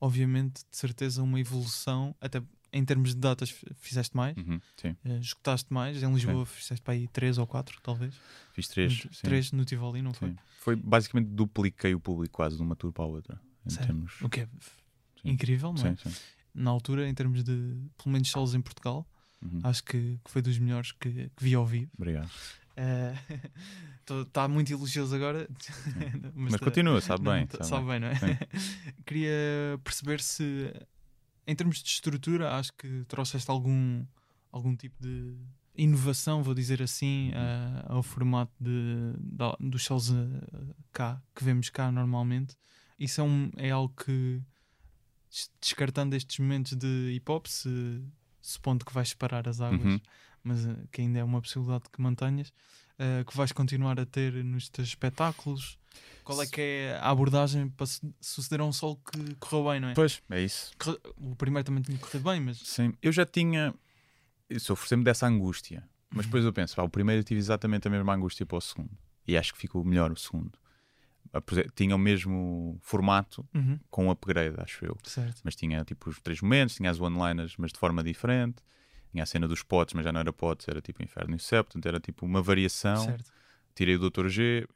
[0.00, 2.42] obviamente de certeza uma evolução, até
[2.74, 6.94] em termos de datas fizeste mais, Uhum, sim, eh, escutaste mais, em Lisboa fizeste para
[6.94, 8.14] aí três ou quatro, talvez.
[8.52, 9.04] fiz três.
[9.04, 10.30] No- sim, três no Tivoli, não foi?
[10.30, 10.36] sim.
[10.58, 13.40] Foi basicamente dupliquei o público quase de uma tour para a outra.
[13.68, 14.20] Termos.
[14.20, 14.48] O que é
[15.22, 15.30] Sim.
[15.30, 15.96] incrível, não é?
[15.96, 16.16] Sim, sim.
[16.54, 17.52] Na altura, em termos de,
[17.96, 19.06] pelo menos solos em Portugal,
[19.42, 19.60] Uhum.
[19.62, 21.90] acho que, que foi dos melhores que, que vi ao vivo.
[21.96, 22.30] Obrigado.
[24.26, 25.48] Está muito elogioso agora,
[26.34, 27.46] Mas, tá- continua, sabe não, bem.
[27.46, 28.00] tá- sabe sabe bem.
[28.00, 28.38] bem, não é?
[29.06, 29.32] Queria
[29.82, 30.72] perceber se,
[31.46, 34.04] em termos de estrutura, acho que trouxeste algum,
[34.50, 35.36] algum tipo de
[35.76, 41.68] inovação, vou dizer assim, a- ao formato de, da- dos shows eh, cá, que vemos
[41.70, 42.56] cá normalmente.
[42.98, 44.40] Isso é, um, é algo que,
[45.30, 48.02] des- descartando estes momentos de hip hop, se,
[48.40, 50.00] supondo que vais separar as águas, Uhum.
[50.44, 52.52] mas eh, que ainda é uma possibilidade que mantenhas,
[52.98, 55.78] eh, que vais continuar a ter nos teus espetáculos.
[56.22, 59.80] Qual é que é a abordagem para su- suceder a um sol que correu bem,
[59.80, 59.94] não é?
[59.94, 60.72] Pois, é isso.
[61.18, 63.74] O primeiro também tinha corrido bem, mas Sim, eu já tinha.
[64.48, 65.86] Isso ofereceu-me dessa angústia.
[66.10, 68.60] Mas depois eu penso, pá, o primeiro eu tive exatamente a mesma angústia para o
[68.60, 68.96] segundo.
[69.26, 70.52] E acho que ficou melhor o segundo.
[71.74, 74.96] Tinha o mesmo formato Uhum, com um upgrade, acho eu.
[75.02, 75.40] certo.
[75.42, 78.62] Mas tinha tipo os três momentos, tinha as one-liners, mas de forma diferente.
[79.14, 81.62] Tinha a cena dos potes, mas já não era potes, era tipo Inferno e Céu,
[81.62, 82.96] portanto era tipo uma variação.
[82.96, 83.30] Certo.
[83.72, 84.26] Tirei o Dr.
[84.26, 84.66] G.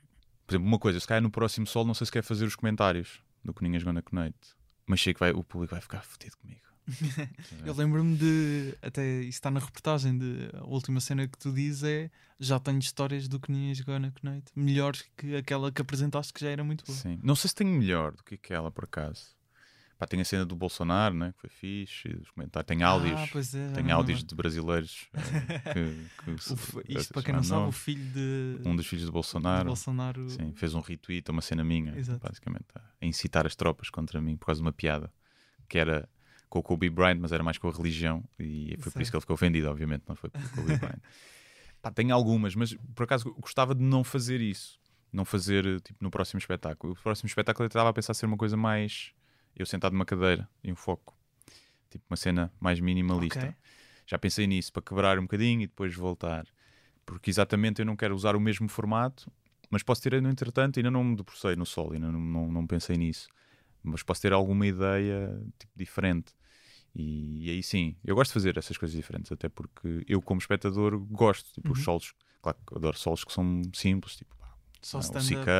[0.46, 2.54] Por exemplo, uma coisa, se calhar no próximo sol, não sei se quer fazer os
[2.54, 4.54] comentários do Coninhas Gonna Connect,
[4.86, 6.60] mas sei que vai, o público vai ficar fodido comigo.
[7.66, 8.78] Eu lembro-me de.
[8.80, 10.16] Até isso está na reportagem.
[10.16, 12.08] De, a última cena que tu dizes é.
[12.38, 16.48] Já tenho histórias do que Ninhas Gonna Knight melhores que aquela que apresentaste, que já
[16.48, 16.96] era muito boa.
[16.96, 17.18] Sim.
[17.20, 19.36] Não sei se tenho melhor do que aquela, por acaso.
[19.98, 21.32] Pá, tem a cena do Bolsonaro, né?
[21.32, 22.68] que foi fixe, os comentários.
[22.68, 23.18] Tem áudios.
[23.20, 23.72] Ah, é.
[23.72, 27.34] Tem me áudios de brasileiros eh, que, que se- O f- se Isto para quem
[27.34, 28.60] não chamaram sabe, o filho de.
[28.68, 30.30] um dos filhos do de Bolsonaro, Bolsonaro.
[30.30, 32.20] sim, fez um retweet a uma cena minha, Exato.
[32.24, 35.12] basicamente, a incitar as tropas contra mim por causa de uma piada
[35.68, 36.08] que era
[36.48, 39.16] com o Kobe Bryant, mas era mais com a religião, e foi por isso que
[39.16, 41.00] ele ficou ofendido, obviamente, não foi pelo Kobe Bryant.
[41.82, 44.78] Pá, tem algumas, mas por acaso gostava de não fazer isso,
[45.12, 46.92] não fazer tipo no próximo espetáculo.
[46.92, 49.12] O próximo espetáculo eu estava a pensar ser uma coisa mais
[49.62, 51.16] eu sentado numa cadeira e um foco,
[51.90, 53.46] tipo uma cena mais minimalista.
[53.46, 53.54] Ok.
[54.06, 56.46] Já pensei nisso para quebrar um bocadinho e depois voltar,
[57.04, 59.30] porque exatamente eu não quero usar o mesmo formato,
[59.70, 62.66] mas posso ter no entretanto, ainda não me debrucei no sol, ainda não, não, não
[62.66, 63.28] pensei nisso,
[63.82, 66.32] mas posso ter alguma ideia tipo, diferente.
[66.94, 70.40] E, e aí sim, eu gosto de fazer essas coisas diferentes, até porque eu, como
[70.40, 71.52] espectador, gosto.
[71.52, 71.84] Tipo, os Uhum.
[71.84, 74.34] solos, claro que adoro solos que são simples, tipo
[74.80, 75.14] Só o CK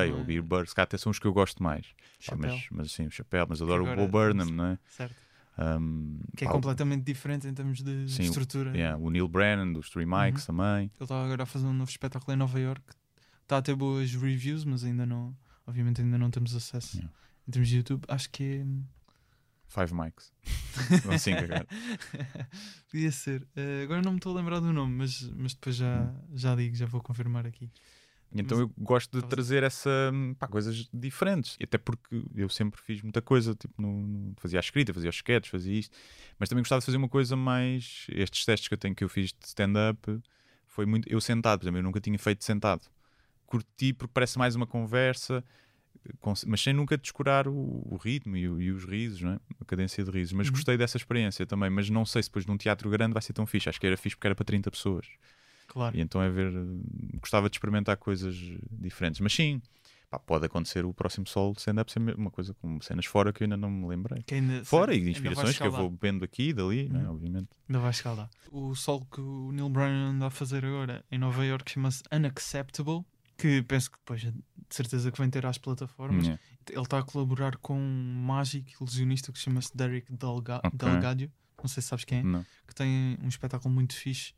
[0.09, 0.23] não ou é?
[0.23, 1.87] o Beer Bird, se calhar até são os que eu gosto mais.
[2.27, 4.79] Pá, mas, mas assim, o chapéu, mas adoro agora- o Bo Burnham, não é?
[4.89, 5.15] Certo.
[5.59, 8.71] Um, Que é pá, completamente diferente em termos de Sim, o- estrutura.
[8.77, 10.85] yeah, o Neil Brennan, dos Three Mics também.
[10.85, 12.83] Ele estava agora a fazer um novo espetáculo em Nova York.
[13.43, 15.37] Está a ter boas reviews, mas ainda não.
[15.67, 16.97] Obviamente ainda não temos acesso.
[16.99, 17.13] Yeah.
[17.47, 18.67] Em termos de YouTube, acho que é.
[19.67, 20.33] Five Mics.
[21.03, 21.67] São cinco agora.
[22.91, 23.47] Podia ser.
[23.57, 26.15] Eh, agora não me estou a lembrar do nome, mas, mas depois já, Hum.
[26.35, 27.71] já digo, já vou confirmar aqui.
[28.35, 29.91] Então eu gosto de trazer essa
[30.39, 31.57] pá, coisas diferentes.
[31.59, 35.09] E até porque eu sempre fiz muita coisa, tipo, no, no- fazia a escrita, fazia
[35.09, 35.97] os sketches, fazia isto.
[36.39, 38.07] Mas também gostava de fazer uma coisa mais.
[38.11, 40.21] Estes testes que eu tenho que eu fiz de stand-up
[40.67, 41.09] foi muito.
[41.09, 42.83] Eu sentado, por exemplo, eu nunca tinha feito sentado.
[43.47, 45.43] Curti porque parece mais uma conversa,
[46.21, 49.41] com- mas sem nunca descurar o, o ritmo e, o- e os risos, não é?
[49.61, 50.35] a cadência de risos.
[50.35, 50.53] Mas Uhum.
[50.53, 51.71] gostei dessa experiência também.
[51.71, 53.69] Mas não sei se depois num teatro grande vai ser tão fixe.
[53.71, 55.07] Acho que era fixe porque era para 30 pessoas.
[55.69, 55.97] Claro.
[55.97, 56.53] E então é ver.
[57.21, 58.35] Gostava de experimentar coisas
[58.73, 59.21] diferentes.
[59.21, 59.61] Mas sim,
[60.11, 63.45] pá, pode acontecer o próximo sol stand-up ser uma coisa com cenas fora que eu
[63.45, 64.25] ainda não me lembrei.
[64.33, 65.81] Ainda, Fora e de inspirações que eu escalar.
[65.83, 67.11] vou bebendo aqui e dali, né, Uhum.
[67.15, 67.49] obviamente.
[67.69, 68.31] Ainda vai lá.
[68.51, 73.05] O solo que o Neil Brennan anda a fazer agora em Nova York chama-se Unacceptable.
[73.37, 74.35] Que penso que depois de
[74.69, 76.25] certeza que vem ter às plataformas.
[76.25, 76.43] Yeah.
[76.71, 80.71] Ele está a colaborar com um mágico ilusionista que se chama-se Derek Delga Ok.
[80.75, 81.31] Delgadio.
[81.63, 82.23] Não sei se sabes quem é.
[82.25, 82.45] Não.
[82.67, 84.33] Que tem um espetáculo muito fixe.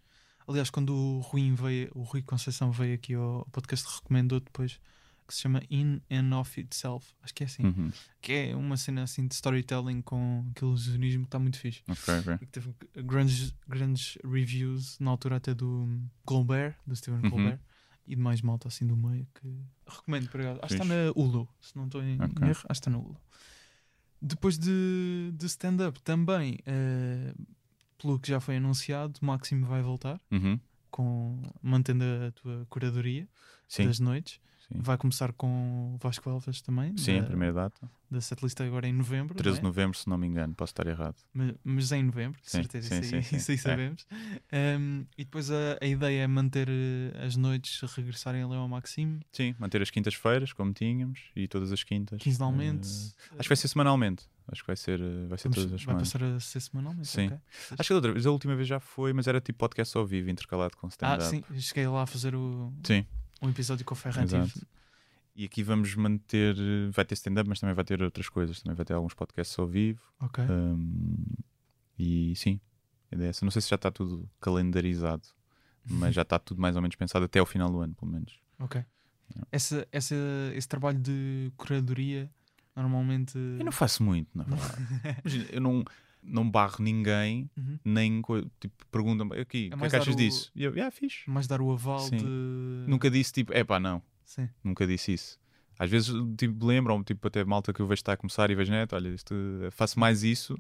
[0.51, 4.81] Aliás, quando o Rui, veio, o Rui Conceição veio aqui ao podcast, recomendou depois
[5.29, 7.15] que se chama In and of Itself.
[7.23, 7.63] Acho que é assim.
[7.65, 7.93] Uhum.
[8.21, 11.83] Que é uma cena assim de storytelling com aquele ilusionismo que está muito fixe.
[11.89, 12.35] Ok, ok.
[12.35, 15.89] E que teve grandes, grandes reviews na altura até do
[16.25, 17.31] Colbert, do Stephen Uhum.
[17.31, 17.61] Colbert,
[18.09, 20.59] e de mais malta assim do meio que recomendo acaso.
[20.63, 22.43] Acho que está na Hulu, se não estou em Ok.
[22.43, 23.17] erro, acho que está na Hulu.
[24.21, 27.33] Depois de, de stand-up também, eh,
[28.01, 30.59] pelo que já foi anunciado, o Máximo vai voltar, Uhum.
[30.91, 33.29] com, mantendo a tua curadoria
[33.69, 34.41] Sim, das noites.
[34.69, 34.81] sim.
[34.81, 37.91] Vai começar com Vasco Alves também, Sim, a da, primeira data.
[38.11, 39.35] da setlist agora em novembro.
[39.37, 39.71] 13 de não é?
[39.71, 41.17] novembro, se não me engano, posso estar errado.
[41.33, 43.61] mas, mas em novembro, de Sim, certeza, sim, isso, aí, sim, isso aí É.
[43.61, 44.07] sabemos.
[44.53, 49.21] Um, e depois a, a ideia é manter eh, as noites regressarem ali ao Maxime,
[49.33, 52.21] Sim, manter as quintas-feiras, como tínhamos, e todas as quintas.
[52.21, 52.89] quinzenalmente.
[52.89, 54.25] Eh, acho que vai ser semanalmente.
[54.53, 56.13] Acho que vai ser, eh, vai ser Vamos- todas as vai semanas.
[56.13, 57.09] passar a ser semanalmente.
[57.09, 57.27] Sim.
[57.27, 57.39] ok.
[57.79, 60.05] Acho que a outra vez, a última vez já foi, mas era tipo podcast ao
[60.07, 61.25] vivo, intercalado com Ah, stand-up.
[61.25, 63.07] sim, cheguei lá a fazer o, Sim.
[63.41, 64.23] um episódio com o Ferran.
[64.25, 64.49] Exato.
[64.53, 64.67] tive-
[65.37, 68.61] E aqui vamos manter, eh, vai ter stand-up, mas também vai ter outras coisas.
[68.61, 70.03] Também vai ter alguns podcasts ao vivo.
[70.21, 70.45] Ok.
[70.45, 71.25] Um,
[71.99, 72.61] e sim,
[73.11, 73.45] a ideia é essa.
[73.45, 75.23] Não sei se já está tudo calendarizado,
[75.89, 78.39] mas já está tudo mais ou menos pensado até ao final do ano, pelo menos.
[78.59, 78.85] ok.
[79.53, 80.17] Essa, essa,
[80.57, 82.29] esse trabalho de curadoria
[82.83, 83.37] normalmente.
[83.37, 84.77] Eu não faço muito, na verdade.
[85.25, 85.85] Imagina, eu não,
[86.23, 87.79] não barro ninguém, Uhum.
[87.85, 88.23] nem
[88.61, 90.51] tipo, perguntam-me aqui, o que é que achas o- disso?
[90.55, 91.29] E eu, ah, fixe.
[91.29, 92.17] Mais dar o aval Sim.
[92.19, 92.85] de.
[92.87, 94.03] Nunca disse tipo, é pá, não.
[94.25, 94.49] Sim.
[94.63, 95.39] Nunca disse isso.
[95.79, 98.71] Às vezes tipo, lembram, tipo, até malta que eu vejo está a começar e vejo
[98.71, 99.35] neto, olha, isto,
[99.71, 100.55] faço mais isso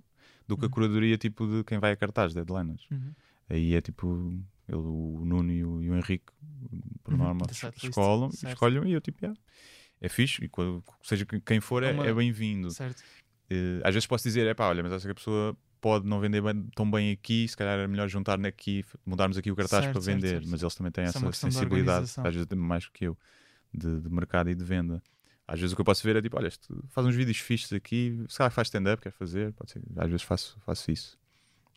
[0.48, 0.70] do que a Uhum.
[0.72, 2.86] curadoria tipo de quem vai a cartaz, deadliners.
[2.90, 3.12] Uhum.
[3.48, 4.32] Aí é tipo,
[4.68, 6.32] ele, o Nuno e o, e o Henrique,
[7.04, 7.84] por Uhum, norma, certo.
[8.54, 9.38] escolhem e eu tipo, yeah,
[10.00, 12.70] é fixe, e quando- seja que- quem for, É é, uma- é bem-vindo.
[12.70, 13.02] Certo.
[13.50, 16.20] Eh, às vezes posso dizer, é pá, olha, mas acho que a pessoa pode não
[16.20, 19.84] vender bem- tão bem aqui, se calhar era melhor juntar aqui, mudarmos aqui o cartaz
[19.84, 20.48] Certo, para certo, vender, certo.
[20.48, 23.18] mas eles também têm é essa sensibilidade, às vezes mais que eu,
[23.72, 25.02] de, de mercado e de venda.
[25.48, 26.50] Às vezes o que eu posso ver é tipo, olha,
[26.90, 30.22] faz uns vídeos fixos aqui, se calhar faz stand-up, quer fazer, pode ser, às vezes
[30.22, 31.18] faço, faço isso.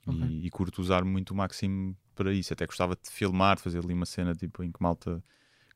[0.05, 0.21] Ok.
[0.28, 2.51] E, e curto usar muito o Maxime para isso.
[2.53, 5.24] Até gostava de filmar, de fazer ali uma cena tipo, em que malta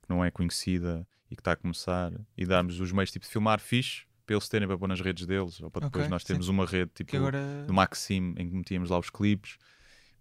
[0.04, 3.32] que não é conhecida e que está a começar e darmos os meios tipo, de
[3.32, 6.22] filmar fixe para eles terem para pôr nas redes deles ou para depois Ok, nós
[6.24, 6.28] sim.
[6.28, 9.58] termos uma rede tipo Que agora do Maxime em que metíamos lá os clipes.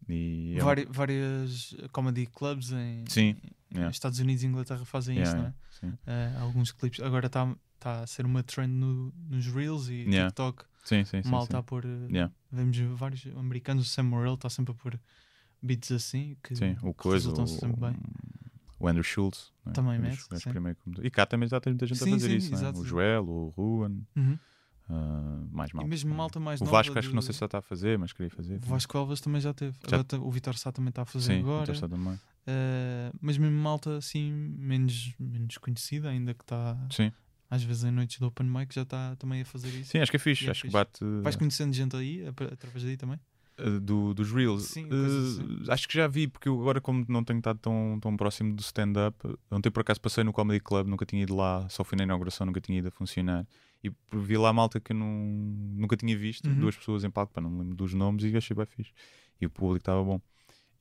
[0.09, 3.37] E é um- vari- várias comedy clubs em, Sim,
[3.73, 3.91] em yeah.
[3.91, 5.91] Estados Unidos e Inglaterra fazem Yeah, isso, não é?
[5.93, 5.99] sim.
[6.07, 7.01] Eh, alguns clipes.
[7.01, 10.27] Agora está tá a ser uma trend no- nos Reels e Yeah.
[10.31, 10.65] TikTok.
[10.85, 11.29] Sim, sim, sim.
[11.31, 11.47] mal sim.
[11.47, 11.85] está a pôr.
[11.85, 12.33] eh, Yeah.
[12.53, 15.01] Vemos vários americanos, o Sam Morrell está sempre a pôr
[15.61, 17.97] beats assim que, Sim, o coisa, resultam o, sempre bem.
[18.79, 19.53] O Andrew Schultz.
[19.66, 19.70] é?
[19.70, 22.62] Também mete, que- E cá também já tem muita gente Sim, a fazer sim, isso.
[22.62, 22.70] não é?
[22.72, 24.39] O Joel, o Ruan, Uhum.
[24.89, 25.89] ah, mais E malta.
[25.89, 28.12] mesmo malta mais O Vasco acho que não sei se já está a fazer, mas
[28.12, 28.57] queria fazer.
[28.57, 29.77] O Vasco Alves também já teve.
[29.83, 31.62] Já- Agora tá- o Vitor Sá também está a fazer Sim, agora.
[31.62, 32.18] então está também.
[32.47, 37.11] Eh, mas mesmo malta assim, menos, menos conhecida, ainda que está Sim.
[37.51, 39.91] às vezes em noites do Open Mic, já está também a fazer isso.
[39.91, 40.45] Sim, acho que é fixe.
[40.45, 40.72] E é acho que fixe.
[40.72, 41.05] bate.
[41.22, 43.18] Vais conhecendo gente aí, atra- através daí também?
[43.59, 44.65] Uh, do, dos Reels.
[44.65, 45.71] Sim, Uh, assim.
[45.73, 48.61] acho que já vi, porque eu agora, como não tenho estado tão, tão próximo do
[48.61, 49.17] stand-up,
[49.51, 52.45] ontem por acaso passei no Comedy Club, nunca tinha ido lá, só fui na inauguração,
[52.47, 53.47] nunca tinha ido a funcionar.
[53.83, 55.09] E vi lá malta que eu não,
[55.75, 56.59] nunca tinha visto, Uhum.
[56.61, 58.93] duas pessoas em palco, pá, não me lembro dos nomes, e achei bem fixe.
[59.41, 60.21] E o público estava bom.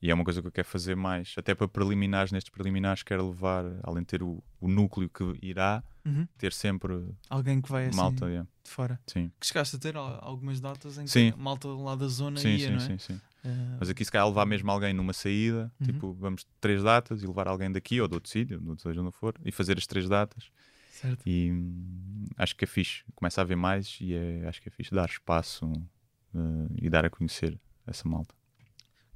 [0.00, 3.28] E é uma coisa que eu quero fazer mais, até para preliminares, nestes preliminares, quero
[3.28, 6.28] levar, além de ter o, o núcleo que irá, Uhum.
[6.38, 6.92] ter sempre
[7.28, 8.26] Alguém que vai assim malta.
[8.26, 8.48] yeah.
[8.62, 9.00] de fora.
[9.08, 11.30] Sim, Que chegaste a ter al- algumas datas em que Sim.
[11.30, 12.86] a malta lá da zona sim, ia, sim, não é?
[12.86, 13.20] sim, sim.
[13.44, 15.86] Eh, Mas aqui se calhar levar mesmo alguém numa saída, Uhum.
[15.86, 19.34] tipo, vamos três datas e levar alguém daqui ou de outro sítio, seja onde for,
[19.44, 20.48] e fazer as três datas.
[20.92, 21.22] certo.
[21.26, 24.70] E hum, acho que é fixe, começa a haver mais e é, acho que é
[24.70, 25.68] fixe dar espaço
[26.36, 26.38] eh,
[26.82, 28.32] e dar a conhecer essa malta.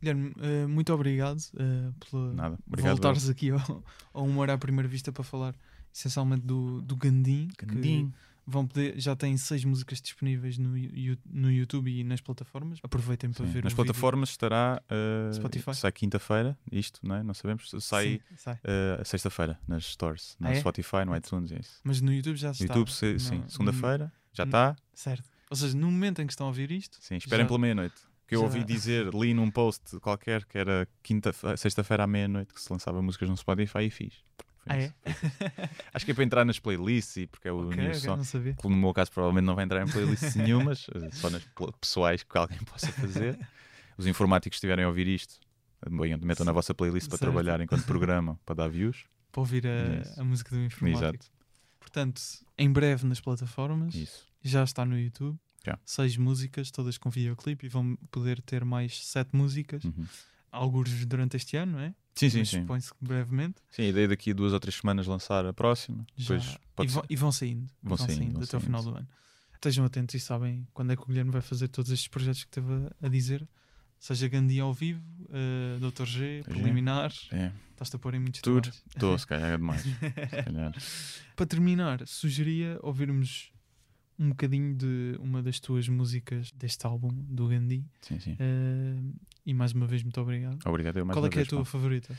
[0.00, 2.92] Guilherme, eh, muito obrigado eh, por Nada, obrigado.
[2.92, 5.54] voltares aqui ao, ao Humor à Primeira Vista para falar
[5.92, 7.48] essencialmente do, do Gandim.
[7.58, 8.12] Gandim.
[8.46, 10.70] Vão poder, já têm seis músicas disponíveis no,
[11.30, 12.80] no YouTube e nas plataformas.
[12.82, 13.52] Aproveitem para Sim.
[13.52, 15.74] ver Nas plataformas estará eh, Spotify.
[15.74, 17.22] sai quinta-feira, isto, não é?
[17.22, 17.80] Não sabemos, vídeo.
[17.80, 18.58] sai Sim, sai.
[18.64, 20.54] eh, sexta-feira nas stores, no Ah, é?
[20.58, 21.78] Spotify, no iTunes, é isso.
[21.84, 22.64] Mas no YouTube já No está.
[22.64, 24.74] YouTube, se- No- sim, segunda-feira, já está.
[24.94, 25.28] Certo.
[25.48, 27.96] Ou seja, no momento em que estão a ouvir isto, Sim, esperem Já- pela meia-noite.
[28.30, 32.60] Que eu ouvi dizer, li num post qualquer que era quinta, sexta-feira à meia-noite que
[32.62, 34.14] se lançava músicas no Spotify e fiz.
[34.66, 34.92] Ah, é?
[35.92, 38.16] Acho que é para entrar nas playlists e porque é o Ok, new ok, song.
[38.18, 38.56] não sabia.
[38.62, 41.42] No meu caso, provavelmente não vai entrar em playlists nenhumas, eh, só nas
[41.80, 43.36] pessoais que alguém possa fazer.
[43.98, 45.40] Os informáticos estiverem a ouvir isto,
[45.90, 47.32] bem, metam na vossa playlist para Certo.
[47.32, 49.06] trabalhar enquanto programa, para dar views.
[49.32, 51.04] Para ouvir a, a música do informático.
[51.04, 51.26] Exato.
[51.80, 52.22] Portanto,
[52.56, 54.24] em breve nas plataformas, Isso.
[54.42, 55.36] já está no YouTube.
[55.64, 55.78] Já.
[55.84, 60.06] Seis músicas, todas com videoclipe, e vão poder ter mais sete músicas, Uhum.
[60.50, 61.94] alguns durante este ano, não é?
[62.14, 62.60] Sim, sim, sim.
[62.62, 63.56] Supõe-se que brevemente.
[63.70, 66.06] Sim, a ideia daqui a duas ou três semanas lançar a próxima.
[66.16, 66.34] Já.
[66.36, 67.66] Depois e, vão, e vão saindo.
[67.82, 68.94] Vão saindo, vão até o final saindo.
[68.94, 69.08] do ano.
[69.54, 72.50] Estejam atentos e sabem quando é que o Guilherme vai fazer todos estes projetos que
[72.50, 73.46] teve a, a dizer.
[73.98, 76.06] Seja Gandhi ao vivo, uh, Dr.
[76.06, 76.42] G.
[77.30, 78.70] É, Estás-te a pôr em muitos tudo.
[78.88, 79.82] Estou, se calhar é demais.
[79.82, 80.72] Se calhar.
[81.36, 83.52] Para terminar, sugeria ouvirmos
[84.20, 87.84] um bocadinho de uma das tuas músicas deste álbum, do Gandhi.
[88.02, 88.32] Sim, sim.
[88.34, 89.14] Uh,
[89.46, 90.58] e mais uma vez, muito obrigado.
[90.66, 90.98] Obrigado.
[90.98, 91.64] eu mais Qual é que é a tua pá.
[91.64, 92.16] favorita?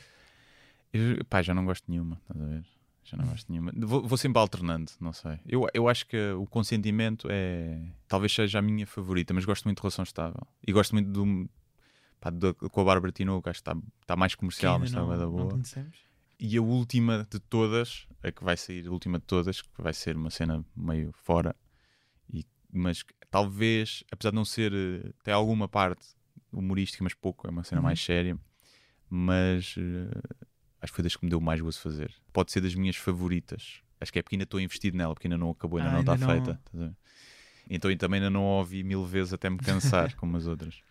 [0.91, 2.65] Eu, pá, já não gosto de nenhuma, estás a ver?
[3.03, 3.71] Já não gosto de nenhuma.
[3.75, 5.39] Vou, vou sempre alternando, não sei.
[5.45, 7.81] Eu, eu acho que o consentimento é.
[8.07, 10.45] Talvez seja a minha favorita, mas gosto muito de relação estável.
[10.65, 11.49] E gosto muito do.
[12.19, 15.27] Pá, da- com a Bárbara Tinoco, acho que está, está mais comercial, mas está da
[15.27, 15.59] boa.
[16.39, 19.93] E a última de todas, a que vai sair, a última de todas, que vai
[19.93, 21.55] ser uma cena meio fora,
[22.71, 26.05] mas talvez, apesar de não ser, eh, tem alguma parte
[26.51, 27.85] humorística, mas pouco, é uma cena Uhum.
[27.85, 28.37] mais séria,
[29.09, 30.21] mas eh,
[30.81, 32.13] acho que foi das que me deu mais gozo fazer.
[32.33, 33.81] Pode ser das minhas favoritas.
[33.99, 35.99] Acho que é porque ainda estou investido nela, porque ainda não acabou, ainda Ah, não
[36.01, 36.61] está não- feita.
[37.69, 40.81] Então eu também ainda não a ouvi mil vezes até me cansar, como as outras.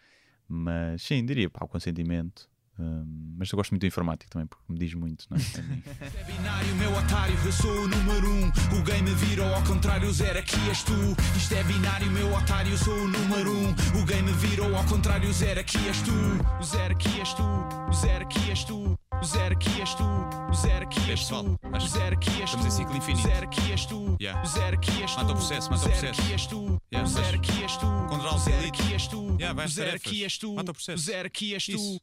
[0.49, 2.49] Mas sim, diria, pá, o consentimento.
[2.81, 5.41] Hum, mas eu gosto muito do informático também, porque me diz muito, não é?
[5.41, 8.49] É binário, meu otário, eu sou o número um.
[8.49, 10.95] O game vira ao contrário, zero aqui és tu.
[11.37, 13.71] Isto é binário, meu otário, eu sou o número um.
[14.01, 16.13] O game vira ao contrário, zero aqui és tu.
[16.59, 18.99] O zero aqui és tu, o zero aqui és tu.
[19.21, 20.05] O zero aqui és tu,
[20.51, 21.35] o zero aqui és tu.
[21.75, 22.57] O zero aqui és tu.
[22.57, 23.29] estamos em ciclo infinito.
[23.29, 24.17] O zero aqui és tu.
[24.19, 24.43] Yeah.
[24.43, 25.19] O zero aqui és tu.
[25.19, 26.21] Mata o processo, mata o zero processo.
[26.23, 26.83] aqui és tu.
[26.91, 27.87] Yeah, O zero aqui és tu.
[28.09, 29.21] Controlar O zero aqui és tu.
[29.21, 30.55] O zero aqui és tu.
[30.55, 31.03] Mata o processo.
[31.03, 32.01] O zero aqui és tu.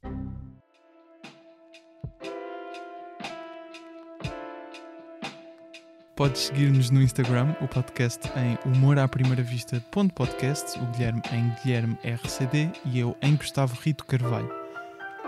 [6.18, 9.80] Podes seguir-nos no Instagram, o podcast em humor à primeira vista
[10.16, 14.52] podcast, o Guilherme em Guilherme RCD e eu em Gustavo Rito Carvalho.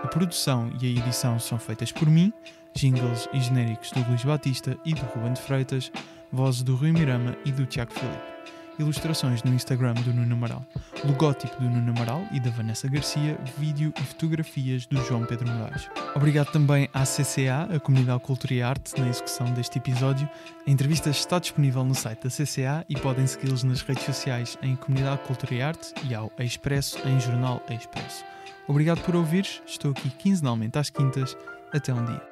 [0.03, 2.33] A produção e a edição são feitas por mim,
[2.73, 5.91] jingles e genéricos do Luís Batista e do Ruben de Freitas,
[6.31, 8.58] vozes do Rui Mirama e do Tiago Filipe.
[8.79, 10.65] Ilustrações no Instagram do Nuno Amaral,
[11.05, 15.89] logótipo do Nuno Amaral e da Vanessa Garcia, vídeo e fotografias do João Pedro Moraes.
[16.15, 20.29] Obrigado também à CCA, a Comunidade Cultura e Arte, na execução deste episódio.
[20.65, 24.75] A entrevista está disponível no site da CCA e podem segui-los nas redes sociais em
[24.75, 28.23] Comunidade Cultura e Arte e ao Expresso em Jornal Expresso.
[28.67, 31.35] Obrigado por ouvires, estou aqui quinzenalmente às quintas.
[31.71, 32.28] Até um dia.